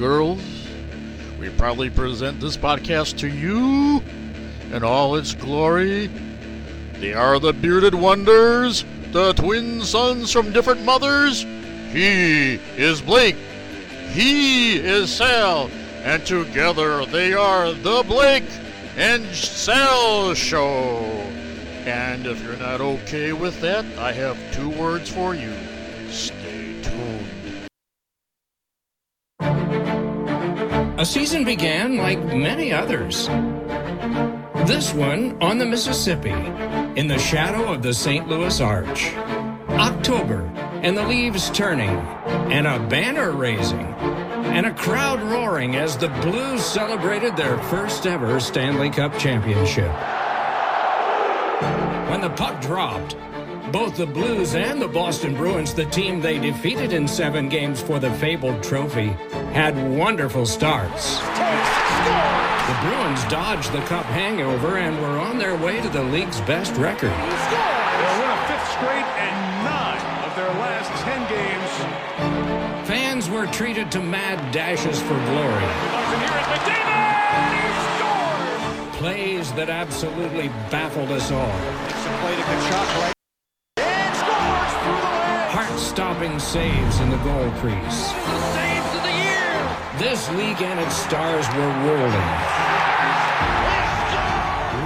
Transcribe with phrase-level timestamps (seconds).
[0.00, 0.40] girls,
[1.38, 4.02] we proudly present this podcast to you
[4.74, 6.06] in all its glory.
[6.94, 8.82] They are the bearded wonders,
[9.12, 11.42] the twin sons from different mothers.
[11.92, 13.36] He is Blake,
[14.08, 15.70] he is Sal,
[16.02, 18.50] and together they are the Blake
[18.96, 20.96] and Sal Show.
[21.84, 25.52] And if you're not okay with that, I have two words for you.
[31.40, 33.26] Season began like many others.
[34.66, 36.34] This one on the Mississippi,
[36.96, 38.28] in the shadow of the St.
[38.28, 39.12] Louis Arch.
[39.70, 40.42] October,
[40.82, 41.96] and the leaves turning,
[42.50, 43.86] and a banner raising,
[44.52, 49.90] and a crowd roaring as the Blues celebrated their first ever Stanley Cup championship.
[52.10, 53.16] When the puck dropped,
[53.72, 57.98] both the Blues and the Boston Bruins, the team they defeated in seven games for
[57.98, 59.08] the fabled trophy,
[59.52, 61.18] had wonderful starts.
[61.18, 66.74] The Bruins dodged the cup hangover and were on their way to the league's best
[66.76, 67.10] record.
[67.10, 72.88] They'll win a fifth straight and nine of their last ten games.
[72.88, 75.64] Fans were treated to mad dashes for glory.
[75.92, 76.90] Larson here is McDavid!
[77.54, 77.70] He
[78.88, 78.96] scores!
[78.98, 81.54] Plays that absolutely baffled us all.
[85.90, 86.06] Leg!
[86.06, 88.06] Heart-stopping saves in the goal crease.
[88.54, 89.78] Saves of the year!
[89.98, 92.30] This league and its stars were rolling,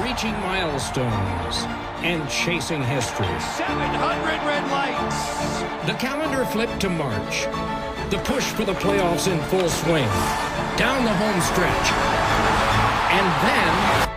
[0.02, 1.64] reaching milestones
[2.02, 3.26] and chasing history.
[3.40, 5.60] 700 red lights!
[5.86, 7.46] The calendar flipped to March.
[8.10, 10.08] The push for the playoffs in full swing.
[10.76, 11.92] Down the home stretch.
[13.10, 14.13] And then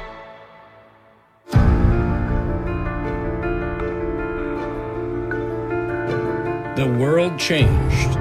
[6.77, 8.15] the world changed.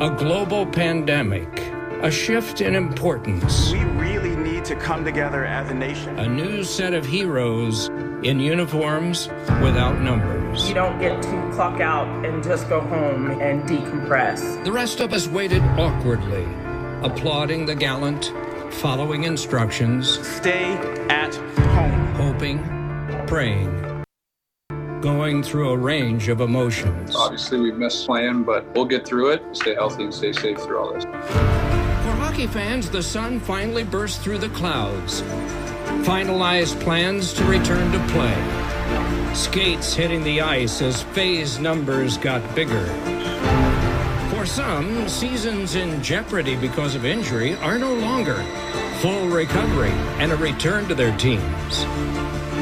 [0.00, 1.48] A global pandemic,
[2.02, 6.16] a shift in importance, We really need to come together as a nation.
[6.18, 7.88] a new set of heroes
[8.22, 9.28] in uniforms
[9.62, 10.68] without numbers.
[10.68, 14.62] You don't get to clock out and just go home and decompress.
[14.64, 16.46] The rest of us waited awkwardly,
[17.02, 18.32] applauding the gallant,
[18.70, 20.74] following instructions, Stay
[21.08, 22.14] at home.
[22.14, 22.58] hoping,
[23.26, 23.70] praying,
[25.04, 27.14] going through a range of emotions.
[27.14, 29.42] Obviously, we missed plan, but we'll get through it.
[29.52, 31.04] Stay healthy and stay safe through all this.
[31.04, 35.20] For hockey fans, the sun finally burst through the clouds.
[36.08, 39.34] Finalized plans to return to play.
[39.34, 42.86] Skates hitting the ice as phase numbers got bigger.
[44.30, 48.42] For some, seasons in jeopardy because of injury are no longer.
[49.02, 51.84] Full recovery and a return to their teams.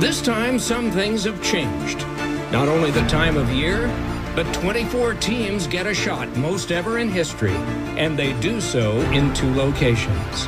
[0.00, 2.04] This time, some things have changed.
[2.52, 3.88] Not only the time of year,
[4.36, 7.54] but 24 teams get a shot, most ever in history,
[7.96, 10.46] and they do so in two locations.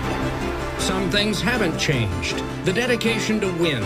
[0.76, 2.44] Some things haven't changed.
[2.66, 3.80] The dedication to win,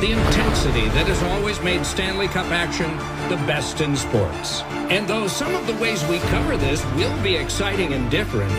[0.00, 2.90] the intensity that has always made Stanley Cup action
[3.28, 4.62] the best in sports.
[4.90, 8.50] And though some of the ways we cover this will be exciting and different,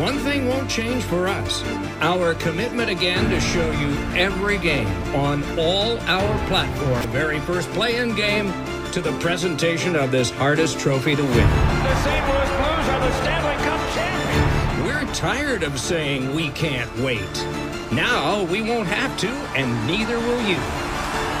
[0.00, 1.62] one thing won't change for us.
[2.00, 7.04] Our commitment again to show you every game on all our platforms.
[7.06, 8.50] Very first play-in game
[8.92, 11.34] to the presentation of this hardest trophy to win.
[11.34, 12.26] The St.
[12.26, 14.86] Louis Blues are the Stanley Cup champions!
[14.86, 17.46] We're tired of saying we can't wait.
[17.92, 20.56] Now we won't have to, and neither will you.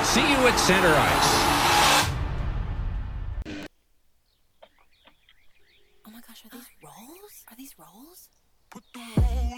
[0.04, 1.59] See you at center ice.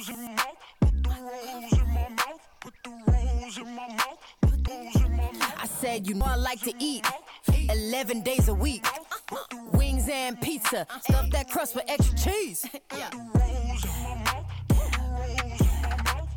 [0.03, 0.57] Rose in my mouth.
[0.81, 2.41] Put the rose in my mouth.
[2.61, 4.19] Put the rose in my mouth.
[4.41, 5.55] Put in my mouth.
[5.63, 7.07] I said you know I like to eat
[7.71, 8.87] 11 days a week.
[9.73, 12.67] Wings and pizza, stuff that crust with extra cheese.
[12.97, 13.11] Yeah.
[13.35, 14.47] Rose in my mouth.
[14.69, 16.29] Put the rose in my mouth.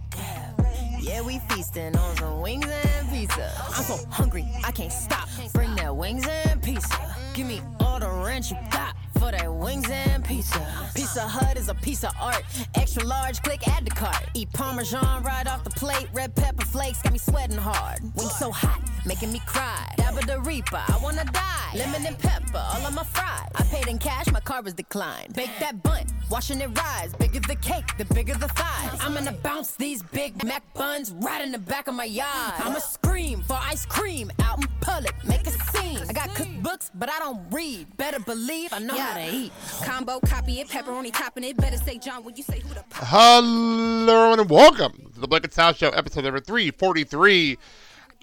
[1.02, 3.52] Yeah, we feasting on some wings and pizza.
[3.76, 5.28] I'm so hungry, I can't stop.
[5.54, 7.16] Bring that wings and pizza.
[7.34, 10.66] Give me all the ranch you got for that wings and pizza.
[10.96, 12.44] Pizza Hut is a piece of art.
[12.76, 14.24] Extra large, click add to cart.
[14.34, 16.08] Eat Parmesan right off the plate.
[16.14, 18.00] Red pepper flakes got me sweating hard.
[18.16, 19.94] Wings so hot, making me cry.
[19.98, 21.72] Dabba the Reaper, I wanna die.
[21.76, 23.50] Lemon and pepper, all on my fries.
[23.56, 25.34] I paid in cash, my car was declined.
[25.34, 27.14] Bake that bun, watching it rise.
[27.14, 29.00] Bigger the cake, the bigger the thighs.
[29.00, 32.56] I'm gonna bounce these Big Mac buns right in the back of my yard.
[32.58, 36.02] I'ma scream for ice cream out in public, make a scene.
[36.10, 37.96] I got cookbooks, but I don't read.
[37.96, 39.54] Better believe I know how to eat.
[39.86, 41.56] Combo, copy it, pepperoni topping it.
[41.56, 45.54] Better say John when you say who the Hello and welcome to the Blake and
[45.54, 47.58] Sal Show, episode number 343.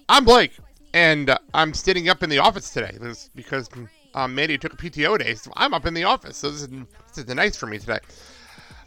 [0.07, 0.51] I'm Blake,
[0.93, 2.95] and I'm standing up in the office today
[3.33, 3.71] because
[4.15, 6.37] Um, Mandy took a PTO day, so I'm up in the office.
[6.37, 7.99] So this is, this is nice for me today.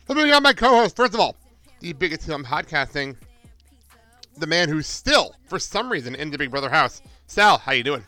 [0.08, 0.94] Let me on my co-host.
[0.94, 1.36] First of all,
[1.80, 3.16] the biggest on podcasting,
[4.36, 7.02] the man who's still, for some reason, in the Big Brother house.
[7.26, 8.04] Sal, how you doing?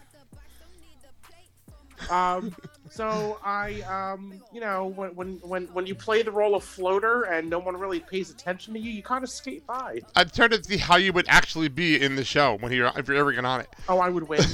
[2.09, 2.55] Um,
[2.91, 7.25] so I, um, you know, when, when when when you play the role of floater
[7.25, 10.01] and no one really pays attention to you, you kind of skate by.
[10.15, 13.09] I'm trying to see how you would actually be in the show when you're if
[13.09, 13.69] you're ever getting on it.
[13.89, 14.45] Oh, I would win.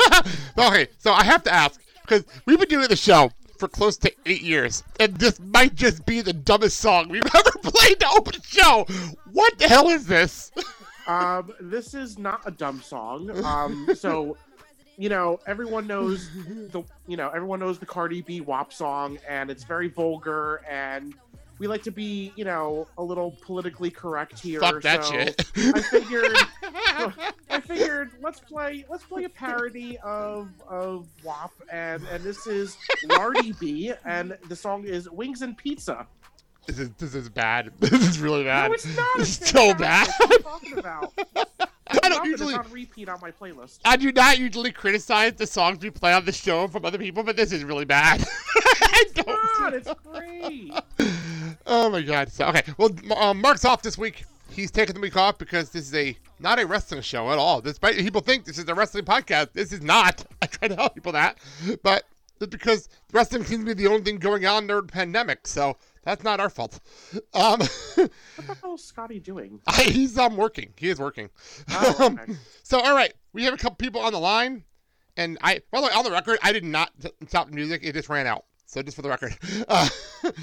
[0.58, 4.12] okay, so I have to ask because we've been doing the show for close to
[4.26, 8.34] eight years, and this might just be the dumbest song we've ever played to open
[8.36, 8.86] the show.
[9.32, 10.50] What the hell is this?
[11.06, 13.30] um, this is not a dumb song.
[13.44, 14.36] Um, so
[14.96, 19.50] you know, everyone knows the you know everyone knows the Cardi B WAP song, and
[19.50, 21.14] it's very vulgar, and
[21.58, 24.60] we like to be you know a little politically correct here.
[24.60, 25.44] Fuck that so shit.
[25.56, 26.36] I figured,
[27.50, 32.76] I figured let's play let's play a parody of of WAP, and and this is
[33.08, 36.06] Lardy B, and the song is Wings and Pizza.
[36.68, 37.72] This is this is bad.
[37.80, 38.68] This is really bad.
[38.68, 39.06] No, it's not.
[39.18, 40.06] It's It's so bad.
[40.18, 41.12] What are you talking about?
[42.02, 42.54] I don't usually.
[42.54, 43.78] On repeat on my playlist.
[43.86, 47.22] I do not usually criticize the songs we play on the show from other people,
[47.22, 48.22] but this is really bad.
[48.82, 49.26] I don't.
[49.26, 50.72] God, it's great.
[51.68, 52.32] Oh my god.
[52.32, 54.24] So okay, well, um, Mark's off this week.
[54.50, 57.60] He's taking the week off because this is a not a wrestling show at all.
[57.60, 60.24] Despite people think this is a wrestling podcast, this is not.
[60.42, 61.38] I try to tell people that,
[61.82, 62.04] but
[62.40, 65.46] it's because wrestling seems to be the only thing going on during the pandemic.
[65.46, 66.80] So that's not our fault.
[67.34, 68.10] Um, What
[68.46, 69.60] the hell is Scotty doing?
[69.82, 70.72] he's um working.
[70.76, 71.28] He is working.
[71.70, 72.32] Oh, Um, okay.
[72.62, 74.64] so all right, we have a couple people on the line,
[75.18, 77.82] and I by the way on the record, I did not t- stop the music.
[77.84, 78.44] It just ran out.
[78.68, 79.36] So just for the record.
[79.66, 79.88] Uh,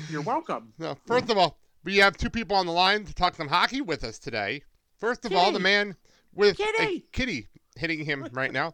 [0.10, 0.74] You're welcome.
[0.80, 3.82] no, first of all, we have two people on the line to talk some hockey
[3.82, 4.64] with us today.
[4.98, 5.96] First of all, the man
[6.34, 7.06] with a Kitty.
[7.12, 8.74] kitty hitting him right now.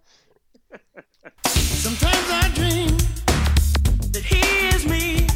[1.45, 2.97] Sometimes I dream
[4.11, 5.30] that he is me.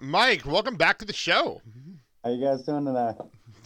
[0.00, 0.44] Mike.
[0.44, 1.60] Mike, welcome back to the show.
[2.24, 3.12] How you guys doing today?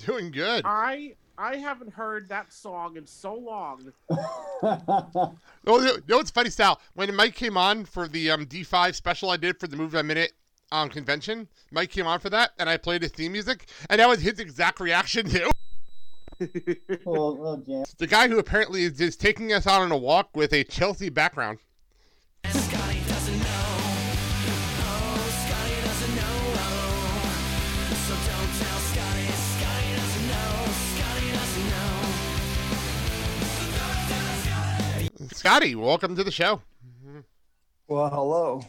[0.07, 0.63] Doing good.
[0.65, 3.93] I I haven't heard that song in so long.
[5.65, 6.81] Oh, you know what's funny, Sal?
[6.95, 10.03] When Mike came on for the um, D5 special I did for the Move a
[10.03, 10.33] Minute
[10.71, 14.09] um, convention, Mike came on for that, and I played his theme music, and that
[14.09, 15.51] was his exact reaction too.
[16.41, 17.85] little, little jam.
[17.99, 21.11] The guy who apparently is just taking us out on a walk with a Chelsea
[21.11, 21.59] background.
[35.43, 36.63] Scotty, welcome to the show.
[37.89, 38.65] Well, hello.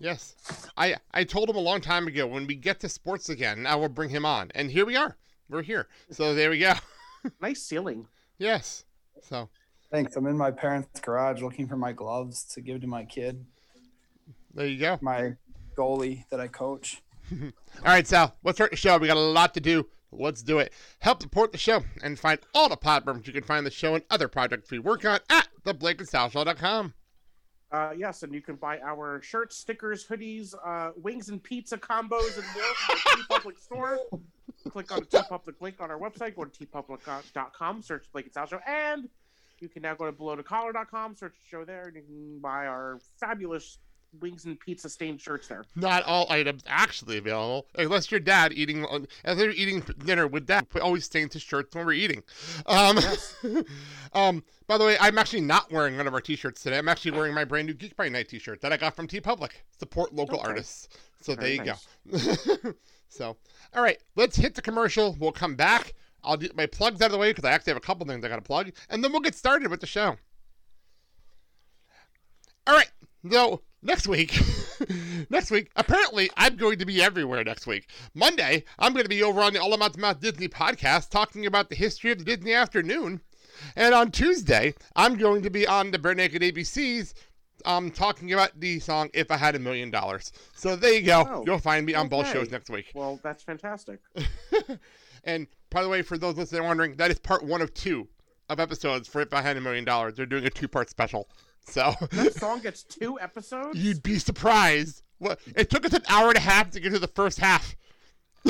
[0.00, 0.34] Yes,
[0.76, 3.76] I I told him a long time ago when we get to sports again, I
[3.76, 5.16] will bring him on, and here we are.
[5.48, 5.86] We're here.
[6.10, 6.72] So there we go.
[7.40, 8.08] Nice ceiling.
[8.38, 8.86] yes.
[9.22, 9.48] So
[9.92, 10.16] Thanks.
[10.16, 13.46] I'm in my parents' garage looking for my gloves to give to my kid,
[14.52, 14.98] there you go.
[15.00, 15.34] my
[15.76, 17.02] goalie that I coach.
[17.32, 17.50] All
[17.84, 18.98] right, Sal, let's start the show.
[18.98, 19.86] We got a lot to do.
[20.12, 20.72] Let's do it.
[21.00, 24.04] Help support the show and find all the platforms you can find the show and
[24.10, 26.94] other projects we work on at theblakeandsalshow.com.
[27.72, 32.36] Uh, yes, and you can buy our shirts, stickers, hoodies, uh, wings and pizza combos,
[32.36, 32.98] and more from
[33.30, 33.98] our TeePublic store.
[34.70, 36.36] Click on the T Public link on our website.
[36.36, 39.08] Go to teepublic.com, search Blake and Sal Show, and
[39.58, 43.00] you can now go to belowthecollar.com, search the show there, and you can buy our
[43.18, 43.78] fabulous
[44.20, 45.64] wings and pizza stained shirts there.
[45.74, 48.86] Not all items actually available, unless your dad eating,
[49.24, 52.22] as they're eating dinner with dad, we always stains his shirts when we're eating.
[52.66, 52.98] Um,
[54.12, 56.78] um, by the way, I'm actually not wearing one of our t-shirts today.
[56.78, 59.52] I'm actually wearing my brand new Geek by Night t-shirt that I got from TeePublic.
[59.78, 60.48] Support local Okay.
[60.48, 60.88] artists.
[61.20, 61.72] So Very there you
[62.64, 62.72] go.
[63.08, 63.36] so,
[63.74, 65.16] all right, let's hit the commercial.
[65.18, 65.94] We'll come back.
[66.24, 68.24] I'll get my plugs out of the way because I actually have a couple things
[68.24, 70.16] I got to plug, and then we'll get started with the show.
[72.66, 72.90] All right.
[73.30, 74.38] So next week,
[75.30, 77.88] next week, apparently I'm going to be everywhere next week.
[78.14, 81.46] Monday, I'm going to be over on the All About the Mouth Disney podcast talking
[81.46, 83.20] about the history of the Disney afternoon.
[83.74, 87.14] And on Tuesday, I'm going to be on the Bare Naked ABCs
[87.64, 90.32] um, talking about the song If I Had a Million Dollars.
[90.54, 91.24] So there you go.
[91.26, 92.92] Oh, You'll find me on both shows next week.
[92.94, 94.00] Well, that's fantastic.
[95.24, 98.08] and by the way, for those listening wondering, that is part one of two
[98.48, 100.14] of episodes for If I Had a Million Dollars.
[100.14, 101.28] They're doing a two part special.
[101.66, 103.78] So That song gets two episodes?
[103.78, 105.02] You'd be surprised.
[105.18, 107.76] What it took us an hour and a half to get to the first half.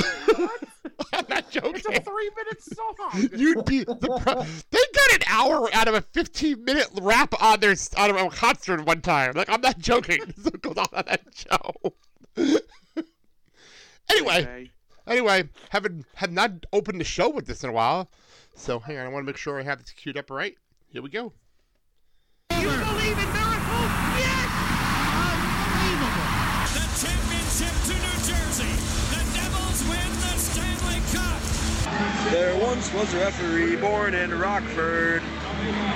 [1.13, 1.75] I'm not joking.
[1.75, 3.29] It's a three minute song.
[3.35, 4.65] You'd be surprised.
[4.71, 8.85] Thank got an hour out of a 15 minute rap on their on a concert
[8.85, 9.33] one time.
[9.35, 10.19] Like I'm not joking.
[10.27, 11.93] this is what goes on on that show.
[14.09, 14.69] anyway,
[15.07, 18.09] anyway, haven't have not opened the show with this in a while,
[18.55, 19.05] so hang on.
[19.05, 20.55] I want to make sure I have this queued up right.
[20.89, 21.33] Here we go.
[23.07, 23.91] You believe in miracles?
[24.19, 24.51] Yes!
[25.31, 26.27] Unbelievable!
[26.75, 28.75] The championship to New Jersey.
[29.15, 31.39] The Devils win the Stanley Cup.
[32.33, 35.21] There once was a referee born in Rockford.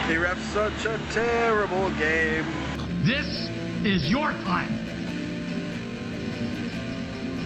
[0.07, 2.45] He refs such a terrible game.
[3.03, 3.49] This
[3.83, 4.71] is your time.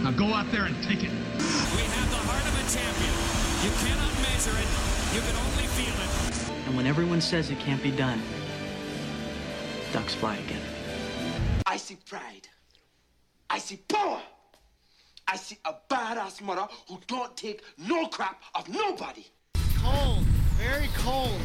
[0.04, 1.10] Now go out there and take it.
[1.10, 3.16] We have the heart of a champion.
[3.66, 4.70] You cannot measure it.
[5.16, 6.68] You can only feel it.
[6.68, 8.22] And when everyone says it can't be done,
[9.96, 10.62] ducks fly again.
[11.66, 12.50] I see pride.
[13.50, 14.20] I see power.
[15.26, 19.26] I see a badass mother who don't take no crap of nobody.
[19.78, 20.26] Cold,
[20.58, 21.40] very cold.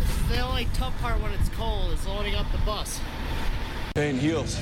[0.00, 2.98] This is the only tough part when it's cold is loading up the bus.
[3.94, 4.58] Pain heals.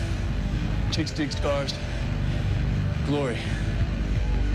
[0.93, 1.73] Chicks dig scars.
[3.07, 3.38] Glory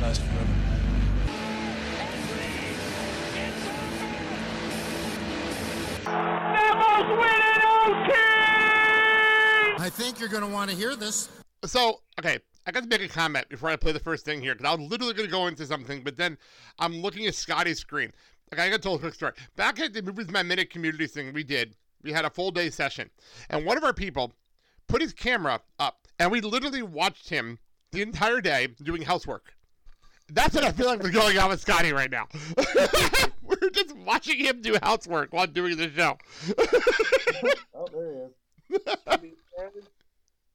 [0.04, 0.72] lasts forever.
[9.80, 11.30] I think you're going to want to hear this.
[11.66, 14.56] So, okay, I got to make a comment before I play the first thing here
[14.56, 16.38] because I was literally going to go into something, but then
[16.80, 18.12] I'm looking at Scotty's screen.
[18.54, 19.34] Okay, I got to tell a quick story.
[19.56, 22.70] Back at the Movies My Minute community thing we did, we had a full day
[22.70, 23.10] session,
[23.50, 24.34] and one of our people
[24.88, 27.58] put his camera up, and we literally watched him
[27.92, 29.56] the entire day doing housework.
[30.30, 32.28] That's what I feel like is going on with Scotty right now.
[33.74, 36.18] Just watching him do housework while doing the show.
[37.74, 38.84] Oh, there he is.
[38.86, 39.72] To be fair,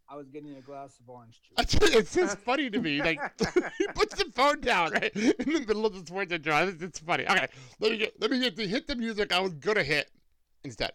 [0.09, 1.81] I was getting a glass of orange juice.
[1.97, 3.03] it's just funny to me.
[3.03, 3.19] Like
[3.79, 6.69] he puts the phone down right in the middle of the sports intro.
[6.69, 7.27] It's, it's funny.
[7.27, 7.49] Okay,
[7.81, 10.09] let me get let me get to hit the music I was gonna hit
[10.63, 10.93] instead.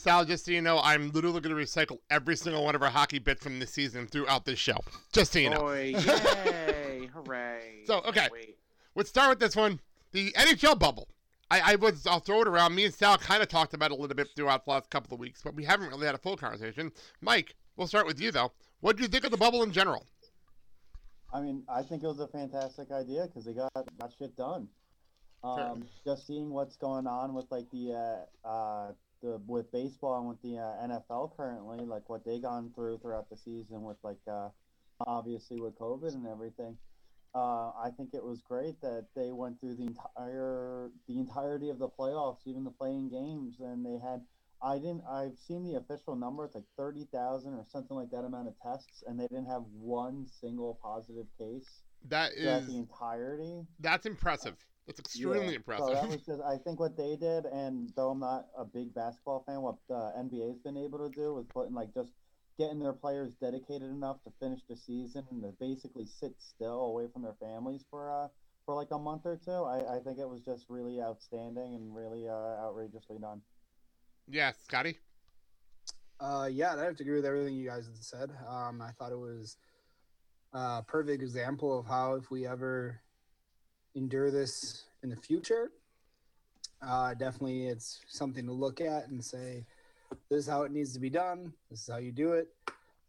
[0.00, 2.88] Sal, just so you know, I'm literally going to recycle every single one of our
[2.88, 4.78] hockey bits from this season throughout this show.
[5.12, 5.60] Just so you know.
[5.60, 7.82] Boy, yay, hooray.
[7.84, 8.28] So, okay,
[8.94, 9.78] let's start with this one.
[10.12, 11.06] The NHL bubble.
[11.50, 12.74] I, I was, I'll throw it around.
[12.74, 15.12] Me and Sal kind of talked about it a little bit throughout the last couple
[15.12, 16.92] of weeks, but we haven't really had a full conversation.
[17.20, 18.52] Mike, we'll start with you though.
[18.80, 20.06] What do you think of the bubble in general?
[21.30, 24.68] I mean, I think it was a fantastic idea because they got got shit done.
[25.44, 28.92] Um, just seeing what's going on with like the uh, uh,
[29.22, 33.28] the with baseball and with the uh, NFL currently, like what they gone through throughout
[33.30, 34.48] the season with like uh,
[35.06, 36.76] obviously with COVID and everything.
[37.32, 41.78] Uh, I think it was great that they went through the entire the entirety of
[41.78, 44.22] the playoffs, even the playing games, and they had.
[44.62, 45.04] I didn't.
[45.10, 46.44] I've seen the official number.
[46.44, 49.62] It's like thirty thousand or something like that amount of tests, and they didn't have
[49.72, 51.82] one single positive case.
[52.08, 53.66] That throughout the entirety.
[53.78, 54.56] That's impressive.
[54.90, 55.86] That's extremely Yeah, impressive.
[55.86, 58.92] So that was just, I think what they did, and though I'm not a big
[58.92, 62.12] basketball fan, what the NBA's been able to do is putting like just
[62.58, 67.06] getting their players dedicated enough to finish the season and to basically sit still away
[67.12, 68.28] from their families for uh
[68.66, 69.52] for like a month or two.
[69.52, 72.32] I, I think it was just really outstanding and really uh,
[72.66, 73.42] outrageously done.
[74.28, 74.98] yeah, Scotty.
[76.20, 78.30] Uh, yeah, I have to agree with everything you guys have said.
[78.46, 79.56] Um, I thought it was
[80.52, 83.00] a perfect example of how if we ever
[83.94, 85.70] endure this in the future,
[86.82, 89.64] uh, definitely it's something to look at and say,
[90.28, 91.52] this is how it needs to be done.
[91.70, 92.48] This is how you do it.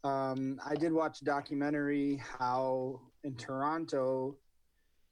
[0.03, 4.35] Um, I did watch a documentary how in Toronto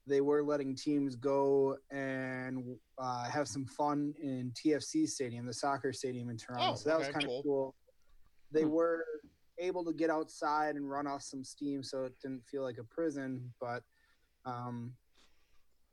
[0.06, 5.92] they were letting teams go and uh, have some fun in TFC Stadium, the soccer
[5.92, 6.72] stadium in Toronto.
[6.72, 7.42] Oh, so that was okay, kind of cool.
[7.42, 7.74] cool.
[8.50, 9.04] They were
[9.58, 12.84] able to get outside and run off some steam, so it didn't feel like a
[12.84, 13.52] prison.
[13.60, 13.84] But
[14.44, 14.92] um,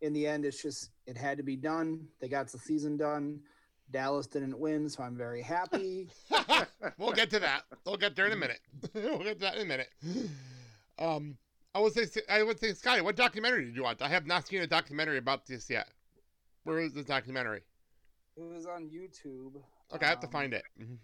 [0.01, 2.07] in the end, it's just it had to be done.
[2.19, 3.39] They got the season done.
[3.89, 6.09] Dallas didn't win, so I'm very happy.
[6.97, 7.63] we'll get to that.
[7.85, 8.59] We'll get there in a minute.
[8.93, 9.89] we'll get to that in a minute.
[10.99, 11.37] Um,
[11.73, 14.01] I would say, I would say, Scotty, what documentary did you watch?
[14.01, 15.87] I have not seen a documentary about this yet.
[16.63, 17.61] Where is the documentary?
[18.35, 19.61] It was on YouTube.
[19.93, 20.63] Okay, I have to Um, find it.
[20.79, 20.97] Mhm.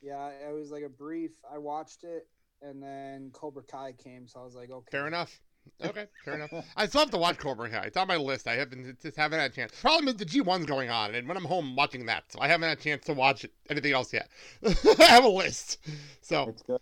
[0.00, 1.32] Yeah, it was like a brief.
[1.50, 2.28] I watched it,
[2.60, 4.90] and then Cobra Kai came, so I was like, okay.
[4.90, 5.42] Fair enough.
[5.84, 6.52] Okay, fair enough.
[6.76, 7.86] I still have to watch Cobra Kai.
[7.86, 8.46] It's on my list.
[8.46, 9.72] I haven't just haven't had a chance.
[9.80, 12.48] Problem is the G1's going on, and when I'm home, I'm watching that, so I
[12.48, 14.28] haven't had a chance to watch anything else yet.
[14.98, 15.78] I have a list.
[16.20, 16.80] So, It's good.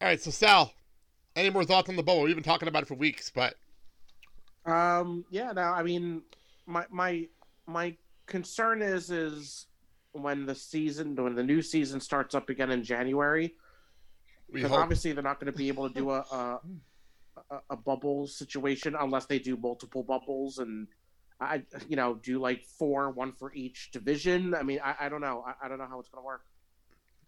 [0.00, 0.20] all right.
[0.20, 0.72] So Sal,
[1.36, 2.22] any more thoughts on the bubble?
[2.22, 3.54] We've been talking about it for weeks, but
[4.66, 6.22] Um, yeah, no, I mean,
[6.66, 7.28] my my
[7.66, 9.66] my concern is is
[10.12, 13.54] when the season when the new season starts up again in January,
[14.52, 16.60] because obviously they're not going to be able to do a a,
[17.50, 20.88] a a bubble situation unless they do multiple bubbles and
[21.40, 24.54] I you know do like four, one for each division.
[24.54, 26.42] I mean, I, I don't know, I, I don't know how it's going to work.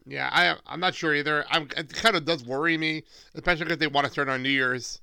[0.07, 1.45] Yeah, I I'm not sure either.
[1.51, 4.49] I'm it kind of does worry me, especially because they want to start on New
[4.49, 5.01] Year's,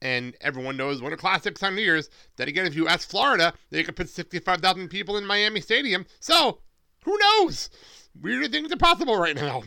[0.00, 2.08] and everyone knows Winter Classics on New Year's.
[2.36, 5.60] Then again, if you ask Florida, they could put sixty five thousand people in Miami
[5.60, 6.06] Stadium.
[6.20, 6.60] So
[7.04, 7.68] who knows?
[8.20, 9.62] Weirder things are possible right now.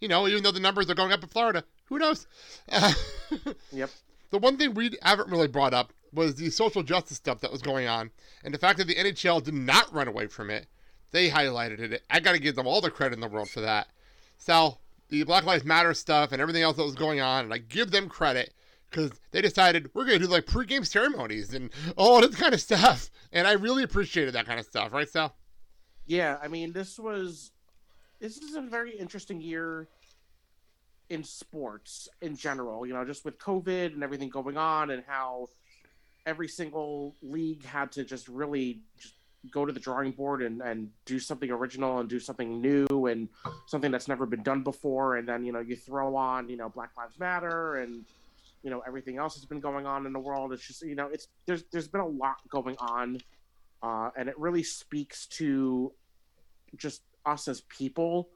[0.00, 2.26] You know, even though the numbers are going up in Florida, who knows?
[2.72, 2.92] Uh,
[3.72, 3.90] Yep.
[4.30, 7.60] the one thing we haven't really brought up was the social justice stuff that was
[7.62, 8.10] going on,
[8.42, 10.66] and the fact that the NHL did not run away from it.
[11.12, 12.02] They highlighted it.
[12.08, 13.88] I got to give them all the credit in the world for that.
[14.38, 17.58] Sal, the Black Lives Matter stuff and everything else that was going on, and I
[17.58, 18.54] give them credit
[18.90, 22.60] because they decided we're going to do like pregame ceremonies and all this kind of
[22.60, 23.10] stuff.
[23.32, 25.34] And I really appreciated that kind of stuff, right, Sal?
[26.06, 27.52] Yeah, I mean, this was
[28.20, 29.88] this is a very interesting year
[31.10, 32.86] in sports in general.
[32.86, 35.48] You know, just with COVID and everything going on, and how
[36.24, 39.14] every single league had to just really just
[39.50, 43.28] go to the drawing board and and do something original and do something new and
[43.66, 45.16] something that's never been done before.
[45.16, 48.04] And then you know you throw on you know Black Lives Matter and
[48.62, 50.52] you know everything else that's been going on in the world.
[50.52, 53.18] It's just you know it's there's there's been a lot going on,
[53.82, 55.92] uh, and it really speaks to
[56.76, 58.28] just us as people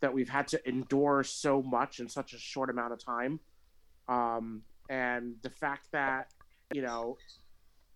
[0.00, 3.40] that we've had to endure so much in such a short amount of time.
[4.08, 6.32] Um, and the fact that,
[6.72, 7.16] you know,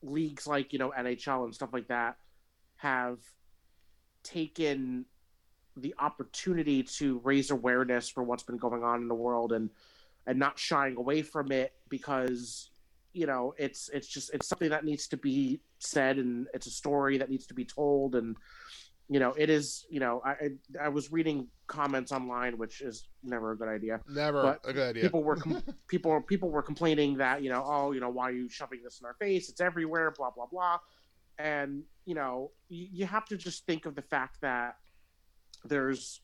[0.02, 2.16] leagues like, you know, NHL and stuff like that
[2.76, 3.18] have
[4.22, 5.04] taken
[5.76, 9.70] the opportunity to raise awareness for what's been going on in the world and
[10.26, 12.70] and not shying away from it because
[13.12, 16.70] you know it's it's just it's something that needs to be said and it's a
[16.70, 18.36] story that needs to be told and
[19.08, 20.34] you know it is you know i
[20.80, 24.00] i, was reading comments online which is never a good idea.
[24.08, 25.02] Never but a good idea.
[25.02, 28.32] people were com- people people were complaining that you know oh you know why are
[28.32, 29.48] you shoving this in our face?
[29.48, 30.78] It's everywhere blah blah blah.
[31.38, 34.76] And you know you, you have to just think of the fact that
[35.64, 36.20] there's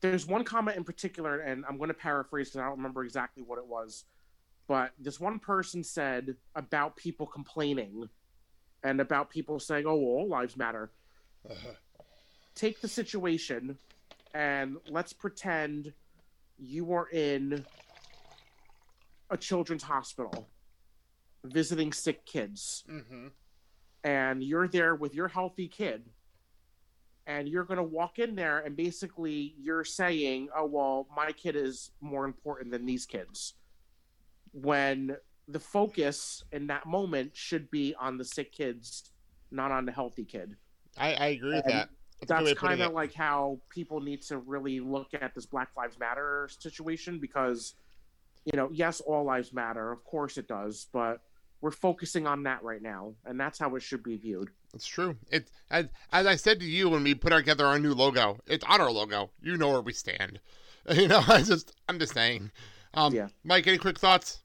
[0.00, 3.42] there's one comment in particular and i'm going to paraphrase because i don't remember exactly
[3.42, 4.04] what it was
[4.68, 8.08] but this one person said about people complaining
[8.82, 10.90] and about people saying oh well, all lives matter
[12.54, 13.78] take the situation
[14.34, 15.92] and let's pretend
[16.58, 17.64] you are in
[19.30, 20.48] a children's hospital
[21.44, 22.84] visiting sick kids.
[22.90, 23.28] Mm-hmm.
[24.04, 26.10] and you're there with your healthy kid.
[27.28, 31.56] And you're going to walk in there and basically you're saying oh well my kid
[31.56, 33.54] is more important than these kids.
[34.52, 35.16] When
[35.48, 39.10] the focus in that moment should be on the sick kids
[39.50, 40.56] not on the healthy kid
[40.96, 41.88] I, I agree with that.
[42.20, 45.34] That's, a good way that's kind of like how people need to really look at
[45.34, 47.74] this Black Lives Matter situation because,
[48.44, 49.92] you know, yes, all lives matter.
[49.92, 50.86] Of course it does.
[50.92, 51.20] But
[51.60, 53.14] we're focusing on that right now.
[53.24, 54.50] And that's how it should be viewed.
[54.74, 55.16] It's true.
[55.30, 58.64] It as as I said to you when we put together our new logo, it's
[58.64, 59.30] on our logo.
[59.42, 60.40] You know where we stand.
[60.94, 62.52] You know, I just I'm just saying.
[62.94, 63.26] Um, Yeah.
[63.42, 64.38] Mike, any quick thoughts?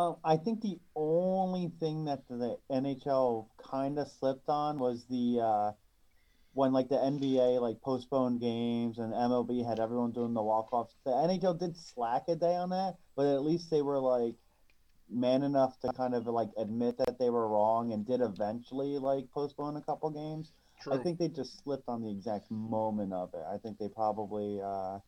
[0.00, 5.40] Um, I think the only thing that the NHL kind of slipped on was the
[5.42, 5.72] uh,
[6.54, 10.94] when like the NBA like postponed games and MLB had everyone doing the walk offs.
[11.04, 14.36] The NHL did slack a day on that, but at least they were like
[15.12, 19.30] man enough to kind of like admit that they were wrong and did eventually like
[19.32, 20.52] postpone a couple games.
[20.90, 23.42] I think they just slipped on the exact moment of it.
[23.52, 25.00] I think they probably uh,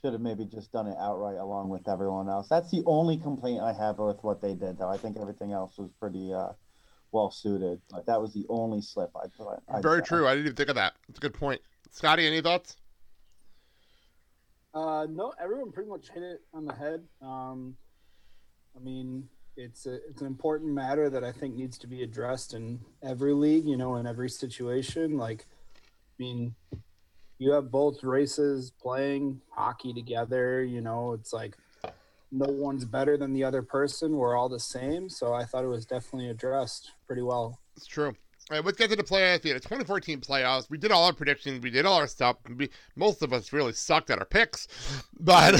[0.00, 2.48] should have maybe just done it outright along with everyone else.
[2.48, 4.88] That's the only complaint I have with what they did, though.
[4.88, 6.52] I think everything else was pretty uh,
[7.12, 7.80] well suited.
[7.90, 9.62] But that was the only slip I thought.
[9.68, 10.06] I'd Very say.
[10.06, 10.26] true.
[10.26, 10.94] I didn't even think of that.
[11.08, 11.60] It's a good point.
[11.90, 12.76] Scotty, any thoughts?
[14.72, 17.02] Uh, no, everyone pretty much hit it on the head.
[17.20, 17.76] Um,
[18.76, 22.54] I mean, it's a, it's an important matter that I think needs to be addressed
[22.54, 25.18] in every league, you know, in every situation.
[25.18, 26.54] Like, I mean,
[27.40, 30.62] you have both races playing hockey together.
[30.62, 31.56] You know, it's like
[32.30, 34.16] no one's better than the other person.
[34.16, 35.08] We're all the same.
[35.08, 37.58] So I thought it was definitely addressed pretty well.
[37.76, 38.08] It's true.
[38.50, 39.42] All right, let's get to the playoffs.
[39.42, 40.68] We had a 2014 playoffs.
[40.68, 41.62] We did all our predictions.
[41.62, 42.36] We did all our stuff.
[42.56, 44.68] We, most of us really sucked at our picks,
[45.18, 45.54] but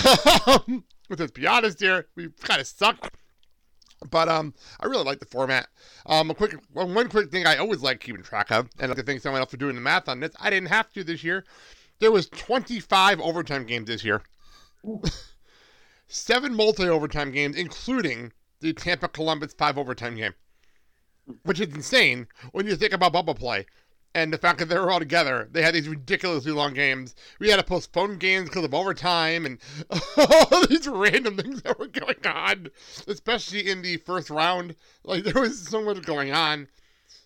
[0.49, 3.17] um, let's be honest here, we kind of sucked.
[4.09, 5.69] But um, I really like the format.
[6.07, 8.97] Um, a quick one, quick thing I always like keeping track of, and I like
[8.97, 10.33] to thank someone else for doing the math on this.
[10.41, 11.45] I didn't have to this year.
[11.99, 14.23] There was 25 overtime games this year,
[16.09, 20.33] seven multi overtime games, including the Tampa Columbus five overtime game
[21.45, 23.67] which is insane when you think about bubble play
[24.15, 25.49] and the fact that they were all together.
[25.53, 27.15] They had these ridiculously long games.
[27.39, 29.59] We had to postpone games because of overtime and
[30.17, 32.69] all these random things that were going on,
[33.07, 34.75] especially in the first round.
[35.05, 36.69] Like there was so much going on.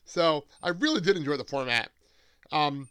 [0.04, 1.90] So I really did enjoy the format.
[2.52, 2.88] Um,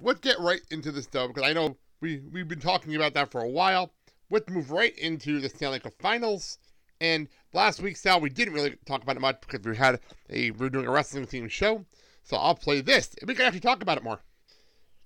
[0.00, 3.30] let's get right into this though, because I know we we've been talking about that
[3.30, 3.92] for a while.
[4.30, 6.58] Let's move right into the Stanley Cup Finals.
[7.00, 10.50] And last week, Sal, we didn't really talk about it much because we had a
[10.50, 11.84] we were doing a wrestling themed show.
[12.22, 14.20] So I'll play this, and we can actually talk about it more.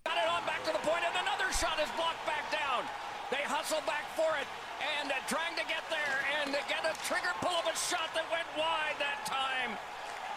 [0.05, 2.85] Got it on back to the point, and another shot is blocked back down.
[3.31, 4.47] They hustle back for it,
[5.01, 8.13] and uh, trying to get there, and to get a trigger pull of a shot
[8.15, 9.75] that went wide that time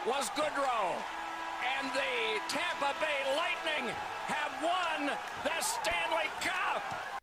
[0.08, 0.96] was Goodrow.
[1.78, 3.92] And the Tampa Bay Lightning
[4.32, 5.12] have won
[5.44, 7.19] the Stanley Cup.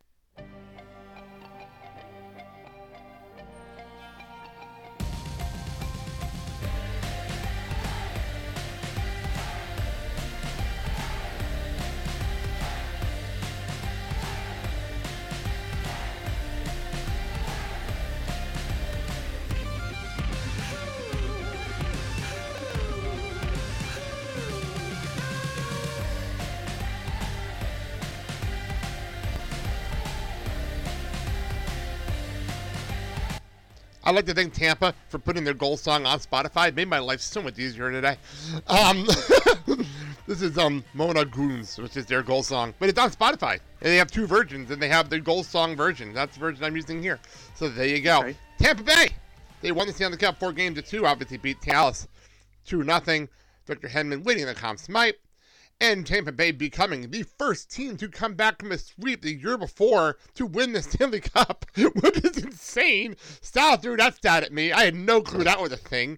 [34.07, 36.69] I'd like to thank Tampa for putting their goal song on Spotify.
[36.69, 38.15] It made my life so much easier today.
[38.67, 39.05] Um,
[40.27, 43.89] this is um Mona Goons, which is their goal song, but it's on Spotify, and
[43.89, 46.13] they have two versions, and they have the goal song version.
[46.13, 47.19] That's the version I'm using here.
[47.55, 48.33] So there you go.
[48.57, 49.09] Tampa Bay,
[49.59, 51.05] they won the Stanley Cup four games to two.
[51.05, 52.07] Obviously beat Dallas
[52.65, 53.27] two nothing.
[53.65, 55.15] Victor Hedman winning the Conn Smythe
[55.79, 59.57] and Tampa Bay becoming the first team to come back from a sweep the year
[59.57, 63.15] before to win the Stanley Cup, which is insane.
[63.41, 64.71] Sal threw that stat at me.
[64.71, 66.17] I had no clue that was a thing.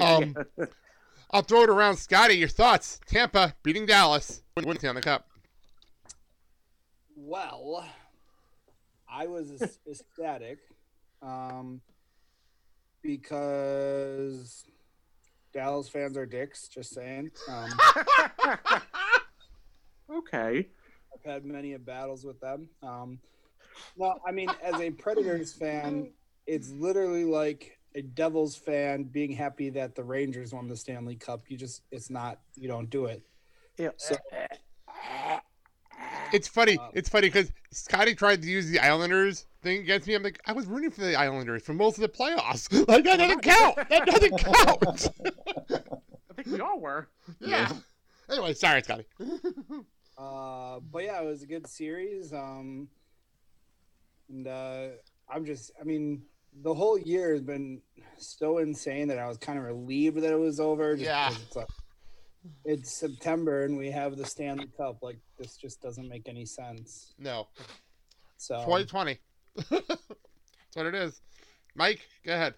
[0.00, 0.36] Um,
[1.30, 1.96] I'll throw it around.
[1.96, 3.00] Scotty, your thoughts?
[3.06, 5.26] Tampa beating Dallas, win, win the Stanley Cup.
[7.16, 7.86] Well,
[9.08, 10.58] I was ecstatic
[11.22, 11.80] um,
[13.02, 14.64] because
[15.52, 16.68] Dallas fans are dicks.
[16.68, 17.30] Just saying.
[17.48, 17.70] Um,
[20.18, 20.68] okay.
[21.14, 22.68] I've had many of battles with them.
[22.82, 23.18] Um,
[23.96, 26.10] well, I mean, as a Predators fan,
[26.46, 31.42] it's literally like a Devils fan being happy that the Rangers won the Stanley Cup.
[31.48, 33.22] You just, it's not, you don't do it.
[33.78, 33.90] Yeah.
[33.96, 34.16] So,
[36.36, 36.78] It's funny.
[36.94, 40.14] It's funny because Scotty tried to use the Islanders thing against me.
[40.14, 42.68] I'm like, I was rooting for the Islanders for most of the playoffs.
[42.88, 43.76] Like that doesn't count.
[43.88, 45.08] That doesn't count.
[46.30, 47.08] I think we all were.
[47.40, 47.70] yeah.
[48.30, 49.04] Anyway, sorry, Scotty.
[50.18, 52.32] uh, but yeah, it was a good series.
[52.32, 52.88] Um,
[54.28, 54.86] and uh,
[55.28, 56.22] I'm just, I mean,
[56.62, 57.80] the whole year has been
[58.18, 60.94] so insane that I was kind of relieved that it was over.
[60.94, 61.30] Just Yeah.
[61.30, 61.68] It's, like,
[62.64, 65.02] it's September and we have the Stanley Cup.
[65.02, 67.14] Like, this just doesn't make any sense.
[67.18, 67.48] No.
[68.36, 69.18] So 2020.
[69.70, 69.80] That's
[70.74, 71.20] what it is.
[71.74, 72.54] Mike, go ahead.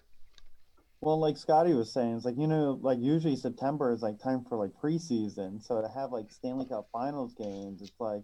[1.01, 4.43] Well, like Scotty was saying, it's like you know, like usually September is like time
[4.47, 5.63] for like preseason.
[5.63, 8.23] So to have like Stanley Cup Finals games, it's like,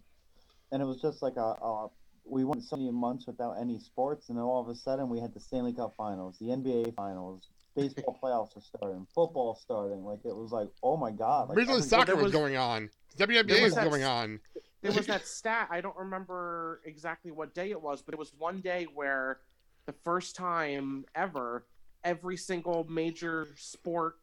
[0.72, 1.88] and it was just like a, a
[2.26, 5.20] we went so many months without any sports, and then all of a sudden we
[5.20, 10.04] had the Stanley Cup Finals, the NBA Finals, baseball playoffs are starting, football starting.
[10.04, 11.50] Like it was like, oh my god!
[11.50, 12.90] Like, Major League Soccer was, going on.
[13.18, 14.40] WNBA was was that- going on.
[14.82, 15.68] There was that stat.
[15.70, 19.40] I don't remember exactly what day it was, but it was one day where
[19.86, 21.66] the first time ever,
[22.04, 24.16] every single major sport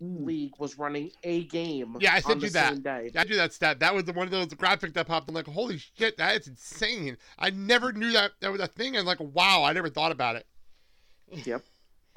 [0.00, 0.24] hmm.
[0.24, 1.96] league was running a game.
[2.00, 2.72] Yeah, I on sent the you that.
[2.74, 3.10] Same day.
[3.16, 3.78] I do that stat.
[3.80, 5.28] That was the, one of those graphics that popped.
[5.28, 7.16] I'm like, holy shit, that is insane.
[7.38, 8.96] I never knew that that was a thing.
[8.96, 10.46] And like, wow, I never thought about it.
[11.32, 11.62] Yep.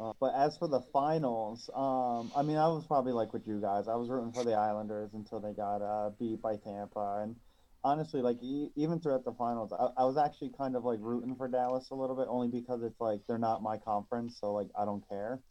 [0.03, 3.61] Uh, but as for the finals, um, I mean, I was probably like with you
[3.61, 3.87] guys.
[3.87, 7.39] I was rooting for the Islanders until they got uh, beat by Tampa, and
[7.85, 11.35] honestly, like e- even throughout the finals, I, I was actually kind of like rooting
[11.37, 14.67] for Dallas a little bit, only because it's like they're not my conference, so like
[14.77, 15.39] I don't care.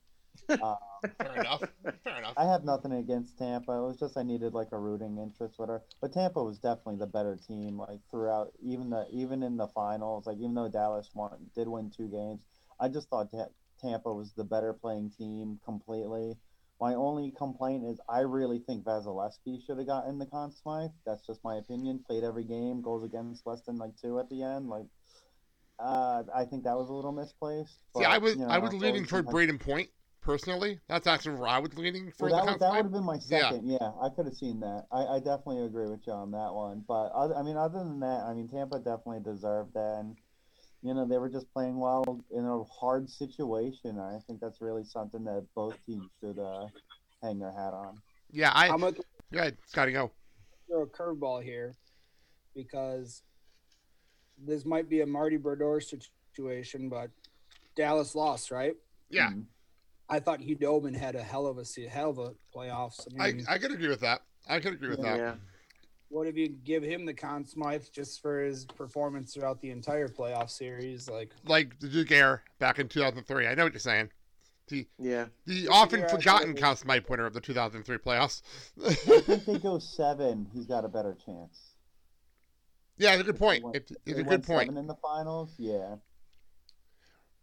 [0.50, 0.76] Um,
[1.18, 1.62] Fair enough.
[2.04, 2.34] Fair enough.
[2.36, 3.72] I have nothing against Tampa.
[3.72, 5.82] It was just I needed like a rooting interest with her.
[6.00, 10.26] But Tampa was definitely the better team, like throughout, even the even in the finals.
[10.26, 12.40] Like even though Dallas won, did win two games,
[12.80, 13.48] I just thought Ta-
[13.82, 16.36] Tampa was the better playing team completely.
[16.80, 20.90] My only complaint is I really think Vasilevskiy should have gotten the Conn Smythe.
[21.06, 22.02] That's just my opinion.
[22.06, 24.68] Played every game, goes against less than like two at the end.
[24.68, 24.86] Like,
[25.78, 27.78] uh, I think that was a little misplaced.
[27.96, 29.90] See, I was you I was leaning toward Brayden Point
[30.22, 30.80] personally.
[30.88, 33.40] That's actually where I was leaning for Well, that, that would have been my Smythe.
[33.40, 33.50] Yeah.
[33.50, 33.68] second.
[33.68, 34.86] Yeah, I could have seen that.
[34.90, 36.84] I, I definitely agree with you on that one.
[36.86, 40.16] But other, I mean, other than that, I mean, Tampa definitely deserved that, and
[40.82, 43.98] you know they were just playing well in a hard situation.
[43.98, 46.66] I think that's really something that both teams should uh,
[47.22, 47.98] hang their hat on.
[48.30, 48.68] Yeah, I.
[48.68, 48.96] I'm gonna
[49.32, 49.92] Go ahead, Scotty.
[49.92, 50.10] Go.
[50.68, 51.74] throw a curveball here
[52.54, 53.22] because
[54.36, 57.10] this might be a Marty Brodeur situation, but
[57.76, 58.74] Dallas lost, right?
[59.08, 59.30] Yeah,
[60.08, 63.06] I thought Khudobin had a hell of a hell of a playoffs.
[63.18, 64.22] I I mean, I could agree with that.
[64.48, 65.38] I could agree with that.
[66.12, 70.08] What if you give him the Conn Smythe just for his performance throughout the entire
[70.08, 71.08] playoff series?
[71.08, 73.46] Like, Like the Giguère back in 2003.
[73.46, 74.10] I know what you're saying.
[74.68, 75.26] The yeah.
[75.46, 78.42] the Duke often Air forgotten actually- Conn Smythe winner of the 2003 playoffs.
[78.86, 80.46] I think they go seven.
[80.52, 81.70] He's got a better chance.
[82.98, 83.64] yeah, it's a good point.
[83.64, 84.66] Went- It's, it's a good point.
[84.68, 85.54] Seven in the finals.
[85.56, 85.94] Yeah.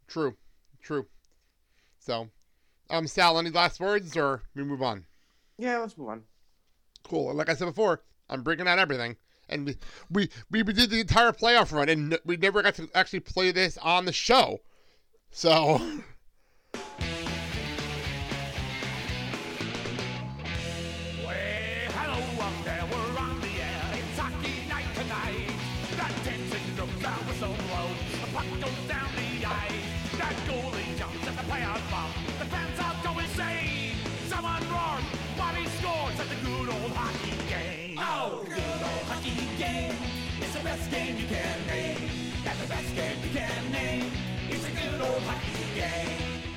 [0.08, 0.38] True,
[0.84, 1.08] true.
[2.00, 2.30] So,
[2.92, 5.06] um, Sal, any last words, or we move on?
[5.58, 6.22] Yeah, let's move on.
[7.04, 7.34] Cool.
[7.34, 9.76] Like I said before, I'm bringing out everything, and
[10.10, 13.52] we we we did the entire playoff run, and we never got to actually play
[13.52, 14.60] this on the show.
[15.32, 15.82] So.
[30.20, 32.49] That goalie jumps at the playoff bomb.
[40.70, 41.98] Best game you can name.
[42.44, 44.12] The best game you can name.
[44.50, 46.54] It's a good old hockey game.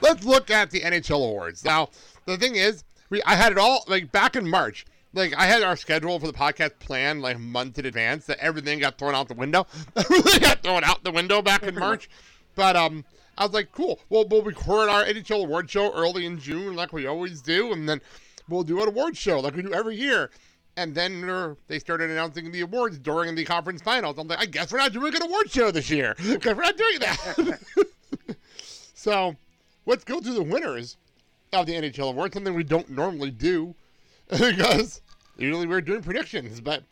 [0.00, 1.64] let's look at the NHL awards.
[1.64, 1.90] Now,
[2.26, 4.84] the thing is, we I had it all like back in March.
[5.14, 8.26] Like I had our schedule for the podcast planned like a month in advance.
[8.26, 9.68] That everything got thrown out the window.
[9.96, 12.10] everything got thrown out the window back in March.
[12.56, 13.04] But um,
[13.36, 14.00] I was like, cool.
[14.08, 17.88] Well, we'll record our NHL award show early in June, like we always do, and
[17.88, 18.00] then
[18.48, 20.30] we'll do an award show like we do every year.
[20.78, 24.16] And then they started announcing the awards during the conference finals.
[24.16, 26.76] I'm like, I guess we're not doing an award show this year because we're not
[26.76, 27.58] doing that.
[28.94, 29.34] so
[29.86, 30.96] let's go through the winners
[31.52, 33.74] of the NHL awards, something we don't normally do
[34.28, 35.00] because
[35.36, 36.60] usually we're doing predictions.
[36.60, 36.84] But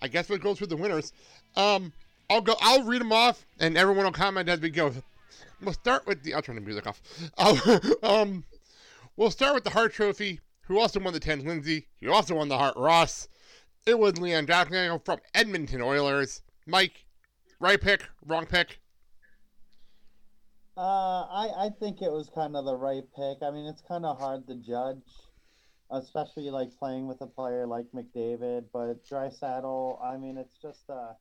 [0.00, 1.12] I guess we'll go through the winners.
[1.54, 1.92] Um,
[2.30, 2.56] I'll go.
[2.62, 4.90] I'll read them off, and everyone will comment as we go.
[5.60, 6.32] We'll start with the.
[6.32, 7.02] I'll turn the music off.
[8.02, 8.44] Um,
[9.18, 10.40] we'll start with the Hart Trophy.
[10.62, 11.88] Who also won the Ted Lindsay?
[12.00, 13.28] Who also won the Art Ross?
[13.86, 16.40] It was Leon Draisaitl from Edmonton Oilers.
[16.66, 17.04] Mike,
[17.60, 18.80] right pick, wrong pick.
[20.74, 23.42] Uh, I, I think it was kind of the right pick.
[23.42, 25.02] I mean, it's kind of hard to judge,
[25.90, 28.64] especially like playing with a player like McDavid.
[28.72, 31.12] But Draisaitl, I mean, it's just uh,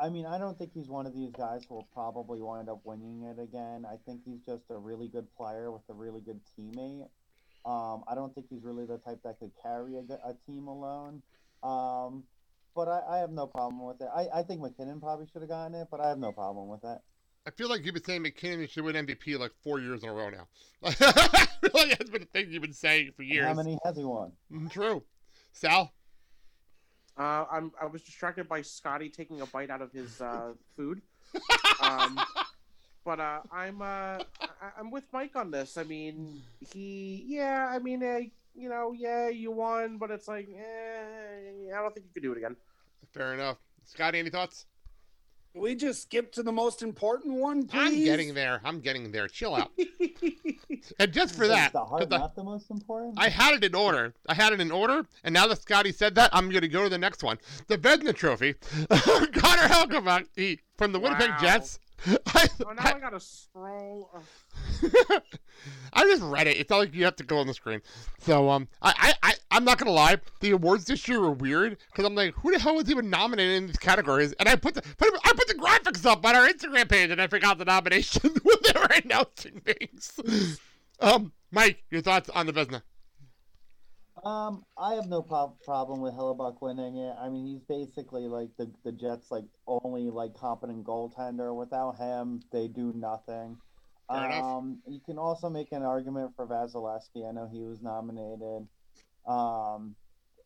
[0.00, 2.80] I mean, I don't think he's one of these guys who will probably wind up
[2.84, 3.84] winning it again.
[3.86, 7.08] I think he's just a really good player with a really good teammate.
[7.64, 11.22] Um, I don't think he's really the type that could carry a team alone.
[11.62, 12.24] Um,
[12.74, 14.08] but I, I have no problem with it.
[14.14, 16.82] I, I think MacKinnon probably should have gotten it, but I have no problem with
[16.82, 17.02] that.
[17.46, 20.12] I feel like you've been saying MacKinnon should win MVP like four years in a
[20.12, 20.46] row now.
[20.84, 23.46] I feel like that's been a thing you've been saying for years.
[23.46, 24.32] How many has he won?
[24.52, 25.02] Mm, True.
[25.52, 25.92] Sal?
[27.18, 31.02] Uh, I'm I was distracted by Scotty taking a bite out of his uh, food.
[31.82, 32.18] Um,
[33.04, 34.20] but uh, I'm uh,
[34.62, 35.76] I, I'm with Mike on this.
[35.76, 36.40] I mean,
[36.72, 37.68] he yeah.
[37.70, 38.20] I mean, uh,
[38.54, 42.32] you know, yeah, you won, but it's like, eh, I don't think you could do
[42.32, 42.56] it again.
[43.12, 43.56] Fair enough.
[43.84, 44.66] Scotty, any thoughts?
[45.54, 47.78] We just skip to the most important one, please?
[47.98, 48.62] I'm getting there.
[48.64, 49.28] I'm getting there.
[49.28, 49.70] Chill out.
[50.98, 53.14] and just for Is that, the Hart 'cause I- not the most important?
[53.18, 54.14] I had it in order.
[54.26, 56.84] I had it in order, and now that Scotty said that, I'm going to go
[56.84, 57.36] to the next one.
[57.66, 58.54] The Vezina Trophy.
[58.90, 61.38] Connor Hellebuyck from the Winnipeg Wow.
[61.40, 61.78] Jets.
[62.26, 64.10] I, Oh, now I, gotta scroll.
[65.92, 66.56] I just read it.
[66.58, 67.80] It's not like you have to go on the screen.
[68.18, 70.16] So um, I I, I I'm not gonna lie.
[70.40, 73.56] The awards this year were weird because I'm like, who the hell was even nominated
[73.56, 74.32] in these categories?
[74.34, 77.20] And I put the put, I put the graphics up on our Instagram page, and
[77.20, 80.58] I forgot the nomination when they were announcing things.
[81.00, 82.82] um, Mike, your thoughts on the Vezina?
[84.24, 87.16] Um, I have no prob- problem with Hellebuyck winning it.
[87.18, 91.54] I mean, he's basically like the the Jets' like only like competent goaltender.
[91.56, 93.58] Without him, they do nothing.
[94.08, 97.28] Um, you can also make an argument for Vasilevskiy.
[97.28, 98.68] I know he was nominated.
[99.26, 99.96] Um,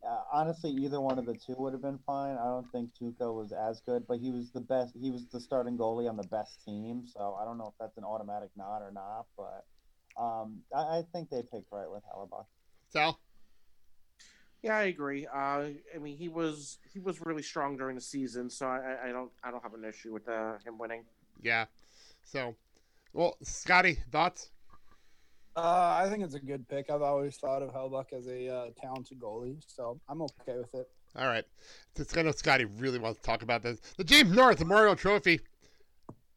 [0.07, 2.37] uh, honestly, either one of the two would have been fine.
[2.37, 4.95] I don't think Tuukka was as good, but he was the best.
[4.99, 7.97] He was the starting goalie on the best team, so I don't know if that's
[7.97, 9.27] an automatic nod or not.
[9.37, 9.65] But
[10.17, 12.47] Um, I, I think they picked right with Hellebuyck.
[12.89, 13.19] Sal?
[14.63, 15.27] Yeah, I agree.
[15.27, 19.13] Uh, I mean, he was he was really strong during the season, so I, I
[19.13, 21.05] don't I don't have an issue with uh, him winning.
[21.43, 21.67] Yeah.
[22.25, 22.57] So,
[23.13, 24.51] well, Scotty, thoughts?
[25.57, 26.91] Uh, I think it's a good pick.
[26.91, 30.89] I've always thought of Hellebuyck as a uh, talented goalie, so I'm okay with it.
[31.17, 31.45] All right.
[31.95, 35.41] Since I know Scotty really wants to talk about this, the James Norris Memorial Trophy.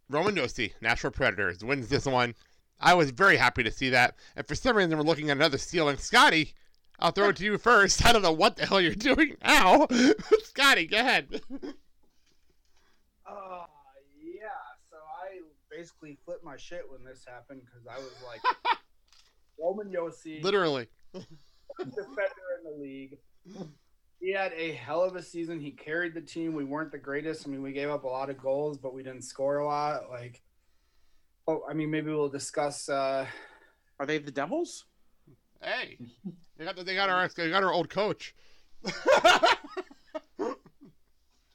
[0.10, 2.34] Roman Josi, Nashville Predators, wins this one.
[2.80, 4.16] I was very happy to see that.
[4.36, 5.90] And for some reason, we're looking at another steal.
[5.90, 6.54] And Scotty,
[7.00, 8.06] I'll throw it to you first.
[8.06, 9.88] I don't know what the hell you're doing now.
[10.44, 11.28] Scotty, go ahead.
[13.26, 13.64] Uh,
[14.22, 14.50] yeah.
[14.90, 15.40] So I
[15.72, 18.42] basically flipped my shit when this happened because I was like,
[19.60, 20.88] Roman Josi, Literally.
[21.14, 22.18] defender
[22.58, 23.18] in the league.
[24.20, 25.62] He had a hell of a season.
[25.62, 26.54] He carried the team.
[26.54, 27.48] We weren't the greatest.
[27.48, 30.10] I mean, we gave up a lot of goals, but we didn't score a lot.
[30.10, 30.42] Like,
[31.48, 32.90] oh, I mean, maybe we'll discuss.
[32.90, 33.26] Uh,
[34.00, 34.86] Are they the Devils?
[35.62, 35.98] Hey,
[36.60, 38.36] they got they got our they got our old coach.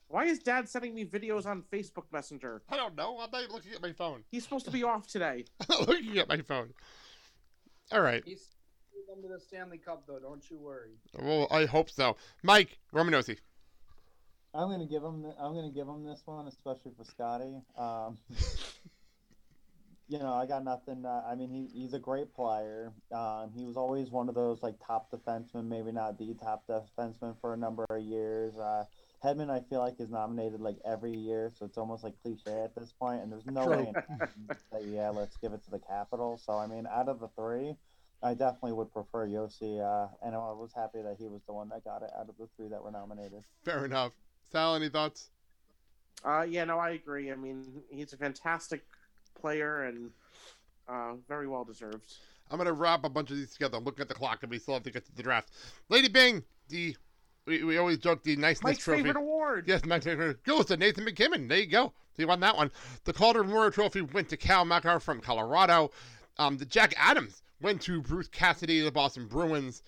[0.08, 2.62] Why is Dad sending me videos on Facebook Messenger?
[2.68, 3.18] I don't know.
[3.20, 4.24] I'm not looking at my phone.
[4.30, 5.44] He's supposed to be off today.
[5.60, 6.70] I'm not looking at my phone.
[7.92, 8.22] All right.
[8.24, 8.48] He's
[9.14, 10.18] them to the Stanley Cup, though.
[10.18, 10.92] Don't you worry.
[11.18, 12.16] Well, I hope so.
[12.42, 13.38] Mike Romanosi.
[14.54, 15.22] I'm gonna give him.
[15.22, 17.60] th- I'm gonna give him this one, especially for Scotty.
[17.76, 18.18] Um,
[20.08, 21.04] you know, I got nothing.
[21.06, 22.92] Uh, I mean, he, he's a great player.
[23.12, 27.34] Um, he was always one of those like top defensemen, maybe not the top defenseman
[27.40, 28.54] for a number of years.
[28.56, 28.84] Uh,
[29.24, 32.74] Hedman, I feel like, is nominated like every year, so it's almost like cliche at
[32.74, 33.22] this point.
[33.22, 33.94] And there's no way in
[34.48, 36.38] to say, yeah, let's give it to the Capital.
[36.44, 37.74] So I mean, out of the three,
[38.22, 41.70] I definitely would prefer Josi, uh, and I was happy that he was the one
[41.70, 43.42] that got it out of the three that were nominated.
[43.64, 44.12] Fair enough.
[44.52, 45.30] Sal, any thoughts?
[46.22, 47.32] Uh, yeah, no, I agree.
[47.32, 48.82] I mean, he's a fantastic
[49.44, 50.10] player and
[50.88, 52.14] uh, very well deserved.
[52.50, 53.76] I'm gonna wrap a bunch of these together.
[53.76, 55.50] I'm looking at the clock, and we still have to get to the draft.
[55.90, 56.96] Lady Byng, the
[57.46, 59.02] we, we always joke the niceness Mike's trophy.
[59.02, 59.64] My favorite award.
[59.68, 61.46] Yes, Mike's favorite goes to Nathan MacKinnon.
[61.48, 61.92] There you go.
[62.16, 62.70] He won that one.
[63.04, 65.90] The Calder Memorial Trophy went to Cal Makar from Colorado.
[66.38, 69.82] Um, the Jack Adams went to Bruce Cassidy of the Boston Bruins.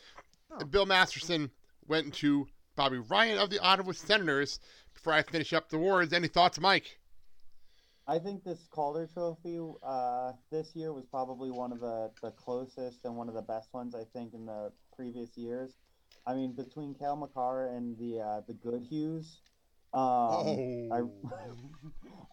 [0.59, 1.51] And Bill Masterton
[1.89, 4.61] went to Bobby Ryan of the Ottawa Senators.
[4.93, 6.99] Before I finish up the awards, any thoughts, Mike?
[8.09, 13.05] I think this Calder Trophy uh, this year was probably one of the, the closest
[13.05, 15.75] and one of the best ones I think in the previous years.
[16.25, 19.41] I mean, between Cal Makar and the uh, the Good Hughes,
[19.93, 21.03] um, I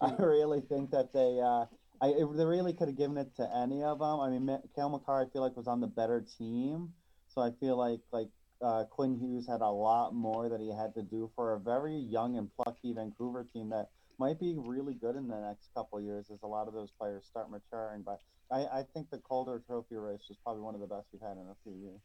[0.00, 1.66] I really think that they uh,
[2.00, 4.20] I it, they really could have given it to any of them.
[4.20, 6.92] I mean, Cal Makar I feel like was on the better team,
[7.26, 8.28] so I feel like like
[8.62, 11.96] uh, Quinn Hughes had a lot more that he had to do for a very
[11.96, 16.04] young and plucky Vancouver team that might be really good in the next couple of
[16.04, 18.02] years as a lot of those players start maturing.
[18.02, 21.22] But I, I think the Calder Trophy race was probably one of the best we've
[21.22, 22.00] had in a few years.